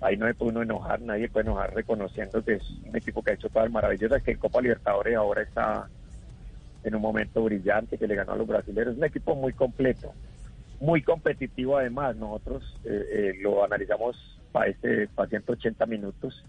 ahí 0.00 0.16
no 0.16 0.26
se 0.26 0.34
puede 0.34 0.50
uno 0.52 0.62
enojar, 0.62 1.00
nadie 1.00 1.28
puede 1.28 1.46
enojar 1.46 1.72
reconociendo 1.72 2.44
que 2.44 2.54
es 2.54 2.70
un 2.84 2.96
equipo 2.96 3.22
que 3.22 3.30
ha 3.30 3.34
hecho 3.34 3.48
cosas 3.48 3.70
maravillosas, 3.70 4.22
que 4.22 4.32
en 4.32 4.38
Copa 4.38 4.60
Libertadores 4.60 5.16
ahora 5.16 5.42
está 5.42 5.88
en 6.82 6.94
un 6.94 7.00
momento 7.00 7.44
brillante, 7.44 7.96
que 7.96 8.08
le 8.08 8.16
ganó 8.16 8.32
a 8.32 8.36
los 8.36 8.46
brasileños. 8.46 8.92
Es 8.92 8.98
un 8.98 9.04
equipo 9.04 9.36
muy 9.36 9.52
completo, 9.52 10.12
muy 10.80 11.00
competitivo 11.00 11.78
además. 11.78 12.16
Nosotros 12.16 12.62
eh, 12.84 13.06
eh, 13.12 13.38
lo 13.40 13.64
analizamos 13.64 14.16
para 14.50 14.66
este, 14.66 15.06
para 15.08 15.28
180 15.28 15.86
minutos, 15.86 16.44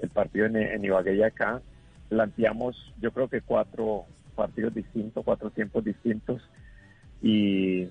el 0.00 0.10
partido 0.10 0.44
en, 0.44 0.56
en 0.56 0.84
Ibagué 0.84 1.16
y 1.16 1.22
acá. 1.22 1.62
Planteamos, 2.10 2.94
yo 3.00 3.12
creo 3.12 3.28
que 3.28 3.40
cuatro 3.40 4.06
partidos 4.58 4.74
distintos, 4.74 5.24
cuatro 5.24 5.50
tiempos 5.50 5.84
distintos 5.84 6.42
y, 7.22 7.88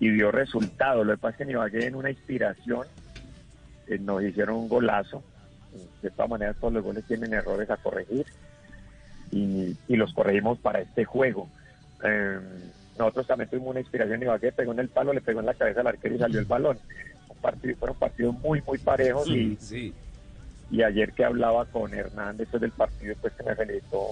y 0.00 0.10
dio 0.10 0.32
resultado. 0.32 1.04
Lo 1.04 1.14
que 1.14 1.18
pasa 1.18 1.30
es 1.32 1.36
que 1.36 1.42
en 1.44 1.50
Ibagué 1.50 1.86
en 1.86 1.94
una 1.94 2.10
inspiración 2.10 2.86
eh, 3.86 3.98
nos 3.98 4.22
hicieron 4.22 4.56
un 4.56 4.68
golazo. 4.68 5.22
De 6.02 6.10
todas 6.10 6.30
maneras 6.30 6.56
todos 6.60 6.72
los 6.72 6.84
goles 6.84 7.04
tienen 7.04 7.32
errores 7.32 7.70
a 7.70 7.76
corregir 7.76 8.26
y, 9.30 9.76
y 9.88 9.96
los 9.96 10.12
corregimos 10.12 10.58
para 10.58 10.80
este 10.80 11.04
juego. 11.04 11.48
Eh, 12.04 12.38
nosotros 12.98 13.26
también 13.26 13.50
tuvimos 13.50 13.70
una 13.70 13.80
inspiración 13.80 14.22
Ibagué, 14.22 14.52
pegó 14.52 14.72
en 14.72 14.80
el 14.80 14.88
palo, 14.88 15.12
le 15.12 15.20
pegó 15.20 15.40
en 15.40 15.46
la 15.46 15.54
cabeza 15.54 15.80
al 15.80 15.88
arquero 15.88 16.16
y 16.16 16.18
salió 16.18 16.40
el 16.40 16.46
balón. 16.46 16.78
Un 17.28 17.36
partido, 17.36 17.76
fueron 17.76 17.96
partidos 17.96 18.34
muy, 18.40 18.60
muy 18.62 18.78
parejos 18.78 19.28
y, 19.28 19.58
y 20.70 20.82
ayer 20.82 21.12
que 21.12 21.24
hablaba 21.24 21.64
con 21.66 21.92
Hernán 21.94 22.36
después 22.36 22.60
del 22.60 22.72
partido, 22.72 23.14
pues 23.20 23.32
que 23.34 23.42
me 23.42 23.56
felicitó, 23.56 24.08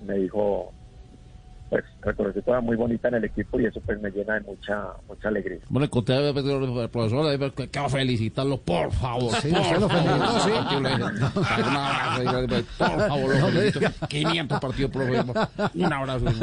me 0.00 0.16
dijo, 0.18 0.75
pues 1.68 1.84
reconoció 2.02 2.42
cosas 2.42 2.62
muy 2.62 2.76
bonita 2.76 3.08
en 3.08 3.14
el 3.14 3.24
equipo 3.24 3.58
y 3.60 3.66
eso 3.66 3.80
pues 3.84 4.00
me 4.00 4.10
llena 4.10 4.34
de 4.34 4.40
mucha 4.42 4.84
mucha 5.08 5.28
alegría. 5.28 5.58
Bueno, 5.68 5.88
conté 5.90 6.14
al 6.14 6.32
profesor 6.90 7.32
eh, 7.32 7.52
que 7.56 7.68
quiero 7.68 7.88
felicitarlo, 7.88 8.58
por 8.58 8.92
favor. 8.92 9.34
Sí, 9.42 9.48
por 9.50 9.60
usted 9.60 9.80
lo 9.80 9.88
favor. 9.88 10.18
felicitó, 10.18 10.40
sí. 10.40 10.50
Le- 12.46 12.62
por 12.78 13.08
favor, 13.08 13.40
lo 13.40 13.46
felicito. 13.48 14.06
500 14.08 14.60
partidos, 14.60 14.90
profe. 14.90 15.24
Un 15.74 15.92
abrazo. 15.92 16.24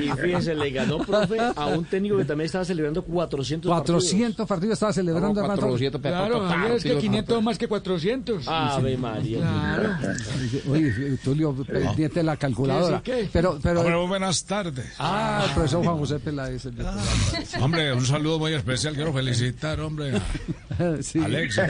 Y 0.00 0.08
fíjense, 0.10 0.54
le 0.54 0.70
ganó, 0.70 0.98
profe, 0.98 1.38
a 1.54 1.66
un 1.66 1.84
técnico 1.84 2.16
que 2.18 2.24
también 2.24 2.46
estaba 2.46 2.64
celebrando 2.64 3.02
400 3.02 3.68
400 3.70 4.46
partidos 4.46 4.74
estaba 4.74 4.92
celebrando. 4.92 5.42
Claro, 6.00 6.40
Javier, 6.48 6.72
es 6.72 6.82
que 6.84 6.96
500 6.98 7.42
más 7.42 7.58
que 7.58 7.68
400. 7.68 8.44
partidos. 8.44 8.76
Ave 8.78 8.96
María. 8.96 9.38
Claro. 9.38 9.90
Oye, 10.70 11.16
Tulio, 11.22 11.54
pendiente 11.54 12.22
la 12.22 12.36
calculadora. 12.36 13.02
¿Qué, 13.02 13.24
sí, 13.24 13.28
qué? 13.32 13.55
Pero, 13.62 13.62
pero, 13.62 13.80
Hombre, 13.80 13.96
muy 13.96 14.06
buenas 14.08 14.44
tardes. 14.44 14.86
ah, 14.98 15.44
el 15.46 15.50
profesor 15.54 15.84
Juan 15.84 15.98
José 15.98 16.18
Peláez. 16.18 16.64
el 16.66 16.74
de- 16.76 16.84
Hombre, 17.60 17.92
un 17.92 18.04
saludo 18.06 18.38
muy 18.38 18.54
especial. 18.54 18.94
Quiero 18.94 19.12
felicitar, 19.12 19.80
hombre, 19.80 20.12
Sí. 21.02 21.18
Alexis. 21.22 21.64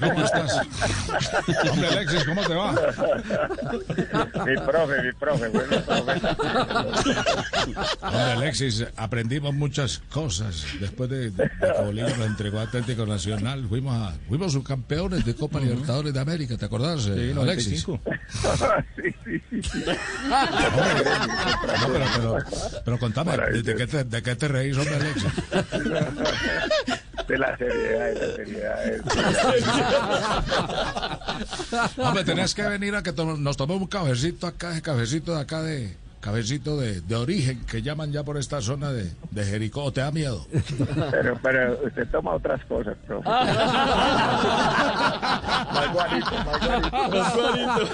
¿Cómo 0.00 0.22
estás? 0.24 0.60
Hombre, 1.70 1.88
Alexis, 1.88 2.24
¿cómo 2.24 2.42
te 2.46 2.54
va? 2.54 2.72
mi 4.46 4.56
profe, 4.64 5.02
mi 5.02 5.12
profe, 5.18 5.48
bueno, 5.48 5.80
profe. 5.84 6.12
Hombre, 8.02 8.32
Alexis, 8.32 8.84
aprendimos 8.96 9.52
muchas 9.54 9.98
cosas 10.10 10.64
después 10.80 11.10
de, 11.10 11.30
de 11.30 11.50
que 11.60 11.82
Bolívar 11.82 12.16
nos 12.18 12.26
entregó 12.28 12.58
a 12.60 12.62
Atlético 12.62 13.04
Nacional. 13.06 13.66
Fuimos, 13.68 13.94
a, 13.96 14.14
fuimos 14.28 14.52
subcampeones 14.52 15.24
de 15.24 15.34
Copa 15.34 15.58
Libertadores 15.60 16.14
de 16.14 16.20
América, 16.20 16.56
¿te 16.56 16.64
acordás, 16.66 17.06
eh, 17.08 17.34
Alexis? 17.38 17.84
sí, 17.84 17.92
sí, 19.24 19.42
sí, 19.50 19.62
sí. 19.62 19.84
No, 21.18 21.88
pero, 21.92 22.04
pero, 22.16 22.38
pero 22.84 22.98
contame, 22.98 23.36
¿de, 23.36 23.74
qué 23.74 23.86
te, 23.86 24.04
¿de 24.04 24.22
qué 24.22 24.36
te 24.36 24.48
reís, 24.48 24.76
hombre, 24.76 24.96
Alexis? 24.96 25.32
De 27.28 27.38
la 27.38 27.56
seriedad, 27.56 28.06
de 28.14 28.26
la 28.28 28.36
seriedad. 28.36 28.84
de- 28.84 29.02
Hombre, 32.02 32.24
tenés 32.24 32.54
que 32.54 32.62
venir 32.62 32.94
a 32.94 33.02
que 33.02 33.12
to- 33.12 33.36
nos 33.36 33.56
tomemos 33.56 33.82
un 33.82 33.88
cafecito 33.88 34.46
acá, 34.46 34.80
cafecito 34.80 35.34
de 35.34 35.40
acá 35.40 35.62
de 35.62 35.96
cafecito 36.26 36.76
de, 36.76 37.00
de 37.02 37.14
origen 37.14 37.64
que 37.66 37.82
llaman 37.82 38.10
ya 38.10 38.24
por 38.24 38.36
esta 38.36 38.60
zona 38.60 38.90
de, 38.90 39.12
de 39.30 39.44
Jericó. 39.44 39.84
¿O 39.84 39.92
¿Te 39.92 40.00
da 40.00 40.10
miedo? 40.10 40.44
Pero, 41.12 41.38
pero 41.40 41.78
usted 41.86 42.04
toma 42.10 42.34
otras 42.34 42.64
cosas, 42.64 42.96
profe. 43.06 43.28
más 43.28 43.52
guarito, 45.92 46.30
más 46.44 46.60
guarito. 47.36 47.86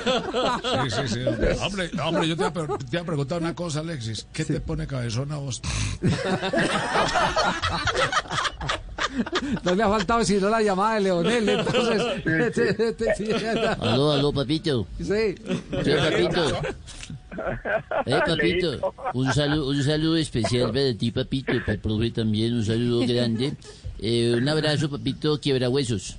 Sí, 0.63 0.91
sí, 0.91 1.09
sí. 1.09 1.21
Hombre, 1.27 1.57
hombre, 1.61 1.91
hombre, 2.03 2.29
yo 2.29 2.37
te 2.37 2.43
iba, 2.45 2.49
a 2.49 2.79
te 2.79 3.05
preguntar 3.05 3.43
una 3.43 3.55
cosa, 3.55 3.81
Alexis. 3.81 4.27
¿Qué 4.33 4.47
te 4.47 4.61
pone 4.61 4.87
cabezón 4.87 5.31
a 5.33 5.37
vos? 5.37 5.61
No 9.63 9.75
le 9.75 9.83
ha 9.83 9.89
faltado 9.91 10.25
sino 10.25 10.49
la 10.49 10.63
llamada 10.63 10.95
de 10.95 11.01
Leonel, 11.03 11.49
entonces. 11.51 12.03
sí, 13.19 13.29
Aló, 13.81 14.13
aló, 14.13 14.33
papito. 14.33 14.87
sí. 14.99 15.35
¿Qué, 15.85 15.97
papito? 15.97 16.61
Eh, 18.05 18.19
papito, 18.27 18.95
un 19.15 19.33
saludo, 19.33 19.69
un 19.69 19.81
saludo 19.83 20.17
especial 20.17 20.73
para 20.73 20.93
ti, 20.95 21.13
papito, 21.13 21.53
para 21.61 21.75
el 21.75 21.79
profe 21.79 22.11
también, 22.11 22.55
un 22.55 22.65
saludo 22.65 23.07
grande. 23.07 23.53
Eh, 24.01 24.35
un 24.37 24.49
abrazo, 24.49 24.91
papito, 24.91 25.39
quiebra 25.39 25.69
huesos. 25.69 26.17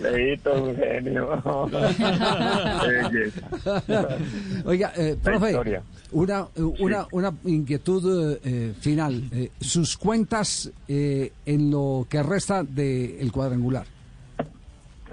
Leito, 0.00 0.54
un 0.64 0.76
genio. 0.76 1.42
Oiga, 4.64 4.92
eh, 4.96 5.16
profe, 5.22 5.80
una, 6.12 6.46
una, 6.78 7.06
una 7.12 7.32
inquietud 7.44 8.38
eh, 8.44 8.72
final. 8.80 9.22
Eh, 9.32 9.50
sus 9.60 9.96
cuentas 9.96 10.70
eh, 10.88 11.32
en 11.44 11.70
lo 11.70 12.06
que 12.08 12.22
resta 12.22 12.62
del 12.62 13.30
cuadrangular. 13.32 13.86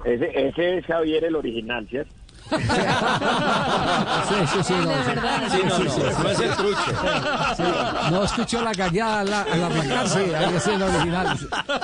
Ese, 0.06 0.48
ese 0.48 0.78
es 0.78 0.86
Javier 0.86 1.26
el 1.26 1.36
original, 1.36 1.86
¿cierto? 1.90 2.14
Sí, 2.50 4.36
sí, 4.48 4.64
sí, 4.64 4.74
no, 4.74 5.04
sí. 5.04 5.12
Sí, 5.50 5.60
no, 5.66 5.80
no, 5.80 6.24
no 6.24 6.30
es 6.30 6.40
el 6.40 6.52
trucho. 6.56 6.92
No 8.12 8.24
escuchó 8.24 8.62
la 8.62 8.74
gallada 8.74 9.20
al, 9.22 9.34
al 9.34 9.64
arrancar, 9.64 10.08
sí, 10.08 10.20
ahí 10.34 10.56
es 10.56 10.68
el 10.68 10.82
original. 10.82 11.38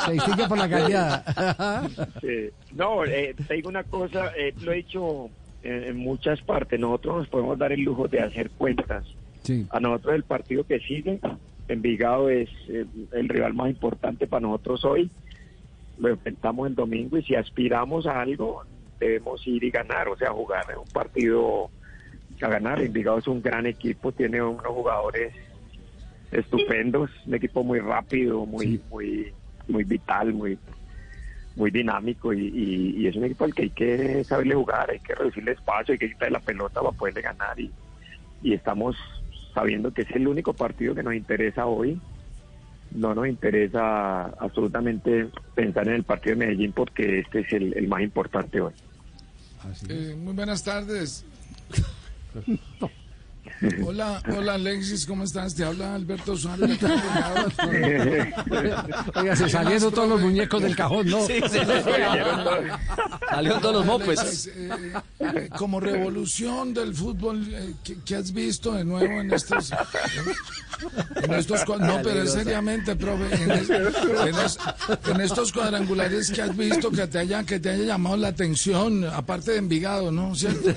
Se 0.06 0.12
distingue 0.12 0.48
por 0.48 0.58
la. 0.58 1.94
Sí. 2.22 2.50
No, 2.74 3.06
eh, 3.06 3.36
te 3.48 3.54
digo 3.56 3.70
una 3.70 3.84
cosa, 3.84 4.32
eh, 4.38 4.54
lo 4.62 4.72
he 4.72 4.78
dicho 4.78 5.30
en, 5.64 5.84
en 5.84 5.98
muchas 5.98 6.42
partes, 6.42 6.80
nosotros 6.80 7.18
nos 7.18 7.28
podemos 7.28 7.58
dar 7.58 7.72
el 7.72 7.82
lujo 7.82 8.08
de 8.08 8.22
hacer 8.22 8.50
cuentas. 8.52 9.06
Sí. 9.44 9.68
A 9.70 9.80
nosotros 9.80 10.16
el 10.16 10.24
partido 10.24 10.66
que 10.66 10.80
sigue, 10.80 11.20
Envigado 11.68 12.30
es 12.30 12.50
eh, 12.68 12.86
el 13.14 13.28
rival 13.28 13.56
más 13.56 13.70
importante 13.70 14.28
para 14.28 14.42
nosotros 14.42 14.86
hoy. 14.86 15.10
Lo 15.98 16.10
enfrentamos 16.10 16.68
el 16.68 16.76
domingo 16.76 17.18
y 17.18 17.24
si 17.24 17.34
aspiramos 17.36 18.06
a 18.06 18.22
algo, 18.22 18.64
debemos 19.00 19.46
ir 19.48 19.64
y 19.64 19.72
ganar, 19.72 20.08
o 20.08 20.18
sea, 20.18 20.32
jugar 20.32 20.66
un 20.78 20.88
partido 20.88 21.70
a 22.42 22.48
ganar. 22.50 22.82
Envigado 22.82 23.18
es 23.20 23.28
un 23.28 23.42
gran 23.42 23.66
equipo, 23.66 24.12
tiene 24.12 24.42
unos 24.42 24.66
jugadores 24.66 25.34
estupendos, 26.32 27.10
un 27.26 27.36
equipo 27.36 27.64
muy 27.64 27.80
rápido, 27.80 28.46
muy, 28.46 28.82
muy, 28.90 29.34
muy 29.68 29.84
vital, 29.84 30.34
muy, 30.34 30.60
muy 31.56 31.72
dinámico 31.72 32.34
y, 32.34 32.48
y- 32.48 33.02
y 33.02 33.08
es 33.08 33.16
un 33.16 33.24
equipo 33.26 33.46
al 33.46 33.54
que 33.54 33.64
hay 33.64 33.70
que 33.70 34.24
saberle 34.26 34.56
jugar, 34.56 34.92
hay 34.92 35.00
que 35.00 35.16
reducirle 35.16 35.54
espacio, 35.54 35.94
hay 35.94 35.98
que 36.00 36.10
quitarle 36.10 36.34
la 36.34 36.40
pelota 36.40 36.82
para 36.82 36.92
poderle 36.92 37.22
ganar 37.22 37.60
y, 37.60 37.72
y 38.42 38.54
estamos 38.54 38.98
sabiendo 39.54 39.92
que 39.94 40.02
es 40.02 40.12
el 40.12 40.28
único 40.28 40.54
partido 40.54 40.94
que 40.94 41.04
nos 41.04 41.16
interesa 41.16 41.66
hoy. 41.66 42.02
No 42.96 43.14
nos 43.14 43.28
interesa 43.28 44.26
absolutamente 44.26 45.30
pensar 45.54 45.88
en 45.88 45.96
el 45.96 46.04
partido 46.04 46.36
de 46.36 46.46
Medellín 46.46 46.72
porque 46.72 47.20
este 47.20 47.42
es 47.42 47.54
el, 47.54 47.78
el 47.78 47.88
más 47.88 48.02
importante 48.02 48.62
hoy. 48.62 48.74
Eh, 49.90 50.16
muy 50.18 50.34
buenas 50.34 50.64
tardes. 50.64 51.26
Hola, 53.86 54.22
hola 54.36 54.56
Alexis, 54.56 55.06
¿cómo 55.06 55.24
estás? 55.24 55.56
Te 55.56 55.64
habla 55.64 55.96
Alberto 55.96 56.36
Suárez. 56.36 56.78
Oiga, 59.16 59.36
se 59.36 59.50
salieron 59.50 59.92
todos 59.94 60.10
los 60.10 60.22
muñecos 60.22 60.62
del 60.62 60.76
cajón, 60.76 61.10
¿no? 61.10 61.26
Sí, 61.26 61.40
se 61.50 61.64
le 61.66 61.82
salieron 61.84 62.44
todos 62.46 62.66
los. 62.66 62.80
Alexis, 63.30 64.48
eh, 64.48 64.70
eh, 65.20 65.50
como 65.58 65.80
revolución 65.80 66.74
del 66.74 66.94
fútbol, 66.94 67.48
eh, 67.52 67.74
¿qué, 67.84 67.98
qué 68.06 68.16
has 68.18 68.32
visto 68.34 68.74
de 68.74 68.84
nuevo 68.84 69.22
en 69.22 69.32
estos... 69.34 69.72
eh, 69.72 69.76
en 71.24 71.34
estos 71.34 71.62
no, 71.80 72.00
pero 72.04 72.26
seriamente, 72.28 72.96
profe, 72.96 73.34
en, 73.44 73.52
es- 73.52 73.70
en 73.70 74.36
es- 74.36 74.58
en 75.08 75.22
estos 75.22 75.52
cuadrangulares 75.54 76.32
que 76.32 76.42
has 76.42 76.56
visto 76.56 76.92
que 76.92 77.08
te 77.08 77.20
haya 77.20 77.44
que 77.44 77.60
te 77.60 77.70
haya 77.70 77.84
llamado 77.86 78.18
la 78.18 78.28
atención, 78.30 79.06
aparte 79.06 79.52
de 79.52 79.58
Envigado, 79.60 80.12
¿no? 80.12 80.36
¿Cierto? 80.36 80.70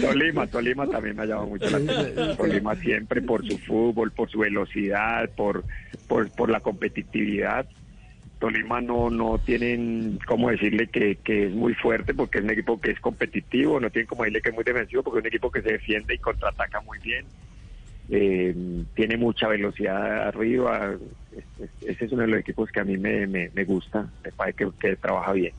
Tolima, 0.00 0.46
Tolima 0.46 0.86
también 0.86 1.16
me 1.16 1.22
ha 1.22 1.26
llamado 1.26 1.48
mucho 1.48 1.70
la 1.70 1.78
atención. 1.78 2.36
Tolima 2.36 2.74
siempre 2.76 3.22
por 3.22 3.46
su 3.46 3.58
fútbol, 3.58 4.10
por 4.12 4.30
su 4.30 4.38
velocidad, 4.40 5.28
por, 5.30 5.64
por, 6.08 6.30
por 6.30 6.50
la 6.50 6.60
competitividad. 6.60 7.66
Tolima 8.38 8.80
no, 8.80 9.08
no 9.10 9.38
tienen 9.38 10.18
cómo 10.26 10.50
decirle 10.50 10.88
que, 10.88 11.16
que 11.16 11.46
es 11.46 11.52
muy 11.52 11.74
fuerte 11.74 12.12
porque 12.12 12.38
es 12.38 12.44
un 12.44 12.50
equipo 12.50 12.80
que 12.80 12.90
es 12.90 12.98
competitivo, 13.00 13.78
no 13.78 13.88
tienen 13.90 14.08
como 14.08 14.24
decirle 14.24 14.42
que 14.42 14.48
es 14.48 14.54
muy 14.54 14.64
defensivo 14.64 15.02
porque 15.02 15.18
es 15.20 15.22
un 15.22 15.28
equipo 15.28 15.50
que 15.50 15.62
se 15.62 15.72
defiende 15.72 16.14
y 16.14 16.18
contraataca 16.18 16.80
muy 16.80 16.98
bien. 16.98 17.24
Eh, 18.10 18.54
tiene 18.94 19.16
mucha 19.16 19.46
velocidad 19.46 20.26
arriba. 20.28 20.92
Es- 21.36 21.44
es- 21.62 21.88
Ese 21.88 22.04
es 22.06 22.12
uno 22.12 22.22
de 22.22 22.28
los 22.28 22.40
equipos 22.40 22.70
que 22.72 22.80
a 22.80 22.84
mí 22.84 22.96
me, 22.98 23.26
me, 23.28 23.50
me 23.54 23.64
gusta, 23.64 24.08
me 24.24 24.32
parece 24.32 24.56
que, 24.64 24.70
que 24.80 24.96
trabaja 24.96 25.32
bien. 25.32 25.52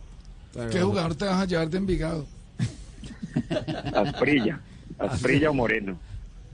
¿Qué 0.72 0.82
jugador 0.82 1.16
te 1.16 1.26
vas 1.26 1.42
a 1.42 1.46
llevar 1.46 1.70
de 1.70 1.78
Envigado? 1.78 2.28
Asprilla, 3.96 4.60
Asprilla 5.00 5.50
o 5.50 5.54
Moreno. 5.54 5.98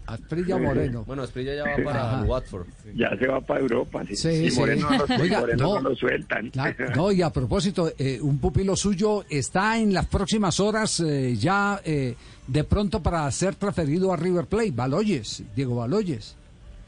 Asprilla 0.08 0.58
Moreno. 0.58 1.04
Bueno, 1.06 1.22
Asprilla 1.22 1.54
ya 1.54 1.64
va 1.66 1.84
para 1.84 2.02
Ajá. 2.18 2.24
Watford. 2.24 2.66
Ya 2.96 3.16
se 3.16 3.28
va 3.28 3.42
para 3.42 3.60
Europa. 3.60 4.04
Sí, 4.08 4.16
Sí, 4.16 4.30
Y 4.46 4.50
sí. 4.50 4.60
Moreno, 4.60 4.90
no, 4.90 5.06
lo- 5.06 5.22
Oiga, 5.22 5.40
Moreno 5.42 5.64
no. 5.64 5.82
no 5.82 5.90
lo 5.90 5.96
sueltan. 5.96 6.52
No, 6.96 7.12
y 7.12 7.22
a 7.22 7.30
propósito, 7.30 7.92
eh, 7.96 8.18
un 8.20 8.40
pupilo 8.40 8.76
suyo 8.76 9.24
está 9.30 9.78
en 9.78 9.94
las 9.94 10.08
próximas 10.08 10.60
horas 10.60 11.00
eh, 11.02 11.36
ya 11.36 11.80
eh, 11.86 12.16
de 12.48 12.64
pronto 12.64 13.04
para 13.04 13.30
ser 13.30 13.54
transferido 13.54 14.12
a 14.12 14.18
River 14.18 14.46
Plate, 14.48 14.72
Baloyes, 14.72 15.44
Diego 15.56 15.76
Baloyes. 15.76 16.36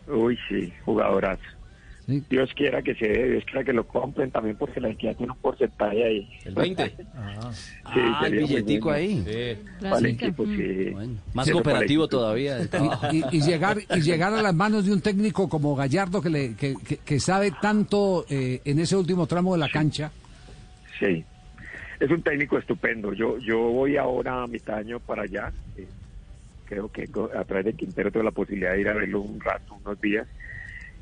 Uy, 0.08 0.36
sí, 0.50 0.74
jugadorazo. 0.84 1.44
Sí. 2.19 2.24
Dios 2.30 2.52
quiera 2.54 2.82
que 2.82 2.93
se 2.95 3.08
dé, 3.08 3.30
Dios 3.32 3.43
quiera 3.45 3.63
que 3.63 3.74
lo 3.74 3.88
compren 3.88 4.30
también 4.32 4.56
porque 4.58 4.80
la 4.82 4.89
equidad 4.89 5.15
tiene 5.15 5.32
un 5.32 5.38
porcentaje 5.39 6.04
ahí. 6.04 6.30
El 6.45 6.56
20. 6.56 6.88
Sí, 6.89 6.95
Ah, 7.13 8.24
el 8.28 8.36
billetico 8.38 8.89
bueno. 8.89 8.97
ahí. 8.97 9.17
Sí. 9.26 9.62
Para 9.82 9.97
el 9.97 10.02
Clásica. 10.04 10.26
equipo, 10.26 10.45
sí. 10.45 10.89
Bueno, 10.91 11.13
más 11.34 11.50
cooperativo 11.52 12.08
todavía. 12.08 12.58
Y, 13.12 13.38
y 13.38 13.41
llegar 13.41 13.78
y 13.89 14.02
llegar 14.02 14.34
a 14.34 14.41
las 14.41 14.54
manos 14.56 14.86
de 14.86 14.93
un 14.93 15.02
técnico 15.02 15.47
como 15.50 15.76
Gallardo 15.76 16.21
que, 16.21 16.30
le, 16.30 16.56
que, 16.56 16.76
que- 16.88 16.97
que 16.97 17.19
sabe 17.19 17.52
tanto 17.62 18.26
eh, 18.30 18.62
en 18.65 18.80
ese 18.80 18.95
último 18.95 19.26
tramo 19.28 19.54
de 19.54 19.60
la 19.60 19.69
cancha. 19.69 20.12
Sí, 21.00 21.24
es 22.00 22.10
un 22.12 22.21
técnico 22.21 22.58
estupendo. 22.58 23.13
Yo 23.13 23.38
yo 23.39 23.58
voy 23.60 23.97
ahora 23.97 24.43
a 24.43 24.47
mitad 24.47 24.76
de 24.76 24.80
año 24.82 25.00
para 25.00 25.24
allá. 25.24 25.52
Eh, 25.78 25.88
creo 26.65 26.89
que 26.89 27.10
a 27.36 27.43
través 27.43 27.65
de 27.65 27.74
Quintero 27.74 28.12
tengo 28.12 28.24
la 28.24 28.32
posibilidad 28.32 28.74
de 28.74 28.82
ir 28.82 28.88
a 28.89 28.93
verlo 28.93 29.21
un 29.21 29.39
rato, 29.39 29.76
unos 29.84 30.00
días. 30.00 30.28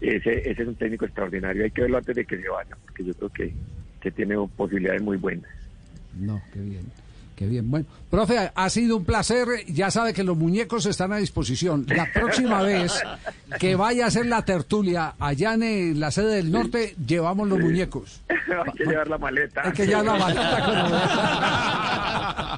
Ese, 0.02 0.50
ese 0.50 0.62
es 0.62 0.68
un 0.68 0.76
técnico 0.76 1.06
extraordinario. 1.06 1.64
Hay 1.64 1.72
que 1.72 1.82
verlo 1.82 1.98
antes 1.98 2.16
de 2.16 2.26
que 2.26 2.38
se 2.38 2.48
vaya, 2.50 2.76
porque 2.86 3.04
yo 3.04 3.14
creo 3.14 3.30
que, 3.30 3.54
que 4.00 4.12
tiene 4.12 4.36
posibilidades 4.56 5.02
muy 5.02 5.18
buenas. 5.18 5.50
No, 6.18 6.42
qué 6.54 6.60
bien. 6.60 6.86
Qué 7.40 7.48
bien. 7.48 7.72
Bueno, 7.72 7.86
profe, 8.10 8.52
ha 8.54 8.70
sido 8.70 8.98
un 8.98 9.06
placer. 9.06 9.48
Ya 9.68 9.90
sabe 9.92 10.14
que 10.14 10.26
los 10.26 10.36
muñecos 10.36 10.86
están 10.86 11.14
a 11.14 11.18
disposición. 11.18 11.86
La 11.88 12.12
próxima 12.12 12.62
vez 12.64 13.02
que 13.62 13.78
vaya 13.78 14.04
a 14.04 14.08
hacer 14.10 14.26
la 14.26 14.44
tertulia 14.44 15.14
allá 15.18 15.54
en 15.54 16.02
la 16.02 16.12
sede 16.12 16.36
del 16.36 16.52
norte, 16.52 16.96
llevamos 17.08 17.48
los 17.48 17.58
muñecos. 17.58 18.22
Hay 18.30 18.74
que 18.74 18.84
llevar 18.84 19.08
la 19.08 19.18
maleta. 19.18 19.62
Hay 19.64 19.72
que 19.72 19.88
llevar 19.88 20.04
la 20.04 20.18
maleta 20.18 20.66
con 20.66 20.76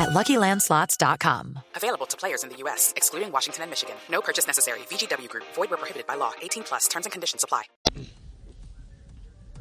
at 0.00 0.10
LuckyLandSlots.com. 0.10 1.60
Available 1.76 2.06
to 2.06 2.16
players 2.16 2.42
in 2.42 2.50
the 2.50 2.56
U.S., 2.64 2.92
excluding 2.96 3.30
Washington 3.30 3.62
and 3.64 3.70
Michigan. 3.70 3.96
No 4.10 4.20
purchase 4.20 4.46
necessary. 4.46 4.80
VGW 4.90 5.28
Group, 5.28 5.44
void 5.54 5.70
where 5.70 5.78
prohibited 5.78 6.06
by 6.06 6.16
law. 6.16 6.32
18 6.42 6.64
plus 6.64 6.88
terms 6.88 7.06
and 7.06 7.12
conditions 7.12 7.44
apply. 7.44 7.64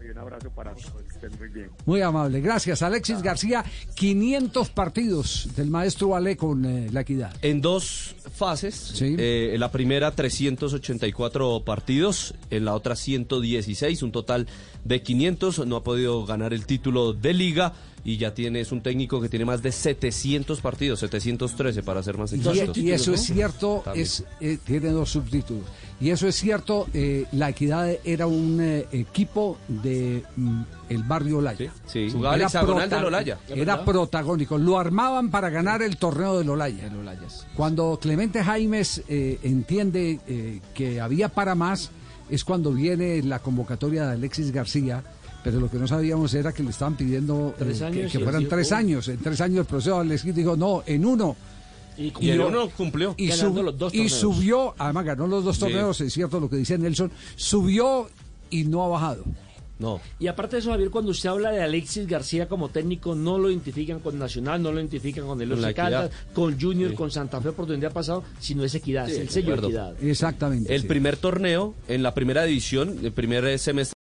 Un 0.09 0.17
abrazo 0.17 0.49
para 0.49 0.73
todos. 0.73 1.05
Estén 1.11 1.37
muy 1.37 1.49
bien. 1.49 1.69
Muy 1.85 2.01
amable, 2.01 2.41
gracias. 2.41 2.81
Alexis 2.81 3.21
García, 3.21 3.63
500 3.95 4.69
partidos 4.69 5.49
del 5.55 5.69
maestro 5.69 6.15
Ale 6.15 6.35
con 6.35 6.65
eh, 6.65 6.89
la 6.91 7.01
equidad. 7.01 7.33
En 7.41 7.61
dos 7.61 8.15
fases. 8.33 8.75
Sí. 8.75 9.15
Eh, 9.17 9.51
en 9.53 9.59
la 9.59 9.71
primera 9.71 10.11
384 10.11 11.63
partidos, 11.63 12.33
en 12.49 12.65
la 12.65 12.73
otra 12.73 12.95
116, 12.95 14.01
un 14.01 14.11
total 14.11 14.47
de 14.83 15.03
500. 15.03 15.67
No 15.67 15.75
ha 15.75 15.83
podido 15.83 16.25
ganar 16.25 16.53
el 16.53 16.65
título 16.65 17.13
de 17.13 17.33
liga 17.33 17.73
y 18.03 18.17
ya 18.17 18.33
tiene, 18.33 18.61
es 18.61 18.71
un 18.71 18.81
técnico 18.81 19.21
que 19.21 19.29
tiene 19.29 19.45
más 19.45 19.61
de 19.61 19.71
700 19.71 20.61
partidos, 20.61 20.99
713 20.99 21.83
para 21.83 22.03
ser 22.03 22.17
más 22.17 22.33
exactos. 22.33 22.77
Y, 22.77 22.81
y 22.87 22.91
eso 22.91 23.13
es 23.13 23.21
cierto, 23.21 23.81
También. 23.85 24.05
es, 24.05 24.23
eh, 24.39 24.57
tiene 24.65 24.89
dos 24.89 25.11
subtítulos. 25.11 25.65
Y 26.01 26.11
eso 26.11 26.27
es 26.27 26.35
cierto, 26.35 26.87
eh, 26.93 27.25
la 27.33 27.49
equidad 27.49 27.89
era 28.05 28.25
un 28.25 28.59
eh, 28.61 28.87
equipo 28.91 29.57
de 29.67 30.23
mm, 30.37 30.61
el 30.89 31.03
barrio 31.03 31.39
Olaya. 31.39 31.71
Sí, 31.87 32.07
sí. 32.07 32.11
Jugaba 32.11 32.35
el 32.35 32.41
hexagonal 32.43 32.89
del 32.89 33.03
Olaya. 33.03 33.37
Era 33.49 33.83
protagónico. 33.83 34.57
Lo 34.57 34.79
armaban 34.79 35.29
para 35.29 35.49
ganar 35.49 35.81
el 35.81 35.97
torneo 35.97 36.37
del 36.37 36.49
Olaya. 36.49 36.89
Cuando 37.55 37.99
Clemente 38.01 38.43
Jaimes 38.43 39.03
eh, 39.09 39.39
entiende 39.43 40.19
eh, 40.25 40.61
que 40.73 41.01
había 41.01 41.27
para 41.27 41.53
más, 41.53 41.91
es 42.29 42.45
cuando 42.45 42.71
viene 42.71 43.21
la 43.21 43.39
convocatoria 43.39 44.07
de 44.07 44.13
Alexis 44.13 44.51
García. 44.51 45.03
Pero 45.43 45.59
lo 45.59 45.69
que 45.69 45.77
no 45.77 45.87
sabíamos 45.87 46.33
era 46.33 46.51
que 46.51 46.63
le 46.63 46.69
estaban 46.71 46.95
pidiendo 46.95 47.49
eh, 47.51 47.55
Tres 47.59 47.79
que- 47.79 47.85
años 47.85 48.11
que, 48.11 48.17
y 48.17 48.21
fueran 48.23 48.47
tres 48.47 48.71
años. 48.71 49.07
En 49.07 49.17
tres 49.19 49.39
años 49.41 49.59
el 49.59 49.65
profesor 49.65 50.01
Alexis 50.01 50.35
dijo, 50.35 50.55
no, 50.57 50.83
en 50.85 51.05
uno. 51.05 51.35
Y, 51.97 52.13
Y 52.21 52.29
el 52.29 52.41
uno 52.41 52.69
cumplió. 52.69 53.13
Y, 53.17 53.27
Ganando 53.27 53.55
sub- 53.59 53.65
los 53.65 53.77
dos 53.77 53.93
y 53.93 53.97
torneos. 53.97 54.13
subió, 54.19 54.75
además 54.77 55.05
ganó 55.05 55.27
los 55.27 55.43
dos 55.43 55.55
Sí. 55.55 55.61
torneos, 55.61 55.99
es 56.01 56.13
cierto 56.13 56.39
lo 56.39 56.49
que 56.49 56.55
dice 56.57 56.77
Nelson, 56.77 57.11
subió 57.35 58.09
y 58.49 58.63
no 58.65 58.83
ha 58.83 58.87
bajado. 58.89 59.23
No. 59.79 60.01
Y 60.19 60.27
aparte 60.27 60.57
de 60.57 60.59
eso, 60.61 60.71
Javier, 60.71 60.89
cuando 60.89 61.11
usted 61.11 61.29
habla 61.29 61.51
de 61.51 61.61
Alexis 61.63 62.05
García 62.05 62.49
como 62.49 62.67
técnico, 62.67 63.15
no 63.15 63.37
lo 63.37 63.49
identifican 63.49 63.99
con 64.01 64.19
Nacional, 64.19 64.61
no 64.61 64.73
lo 64.73 64.79
identifican 64.79 65.25
con 65.25 65.41
el 65.41 65.73
Caldas, 65.73 66.11
con 66.33 66.59
Junior, 66.59 66.89
Sí. 66.91 66.95
con 66.97 67.11
Santa 67.11 67.39
Fe 67.39 67.53
por 67.53 67.65
donde 67.65 67.87
ha 67.87 67.89
pasado, 67.89 68.23
sino 68.41 68.65
es 68.65 68.75
Equidad, 68.75 69.05
Sí, 69.07 69.13
es 69.13 69.19
el 69.19 69.29
sello. 69.29 69.55
Equidad. 69.55 69.95
Exactamente. 70.03 70.75
El 70.75 70.81
sí. 70.81 70.87
primer 70.87 71.15
torneo, 71.15 71.75
en 71.87 72.03
la 72.03 72.13
primera 72.13 72.43
división, 72.43 72.97
el 73.03 73.13
primer 73.13 73.57
semestre 73.57 73.93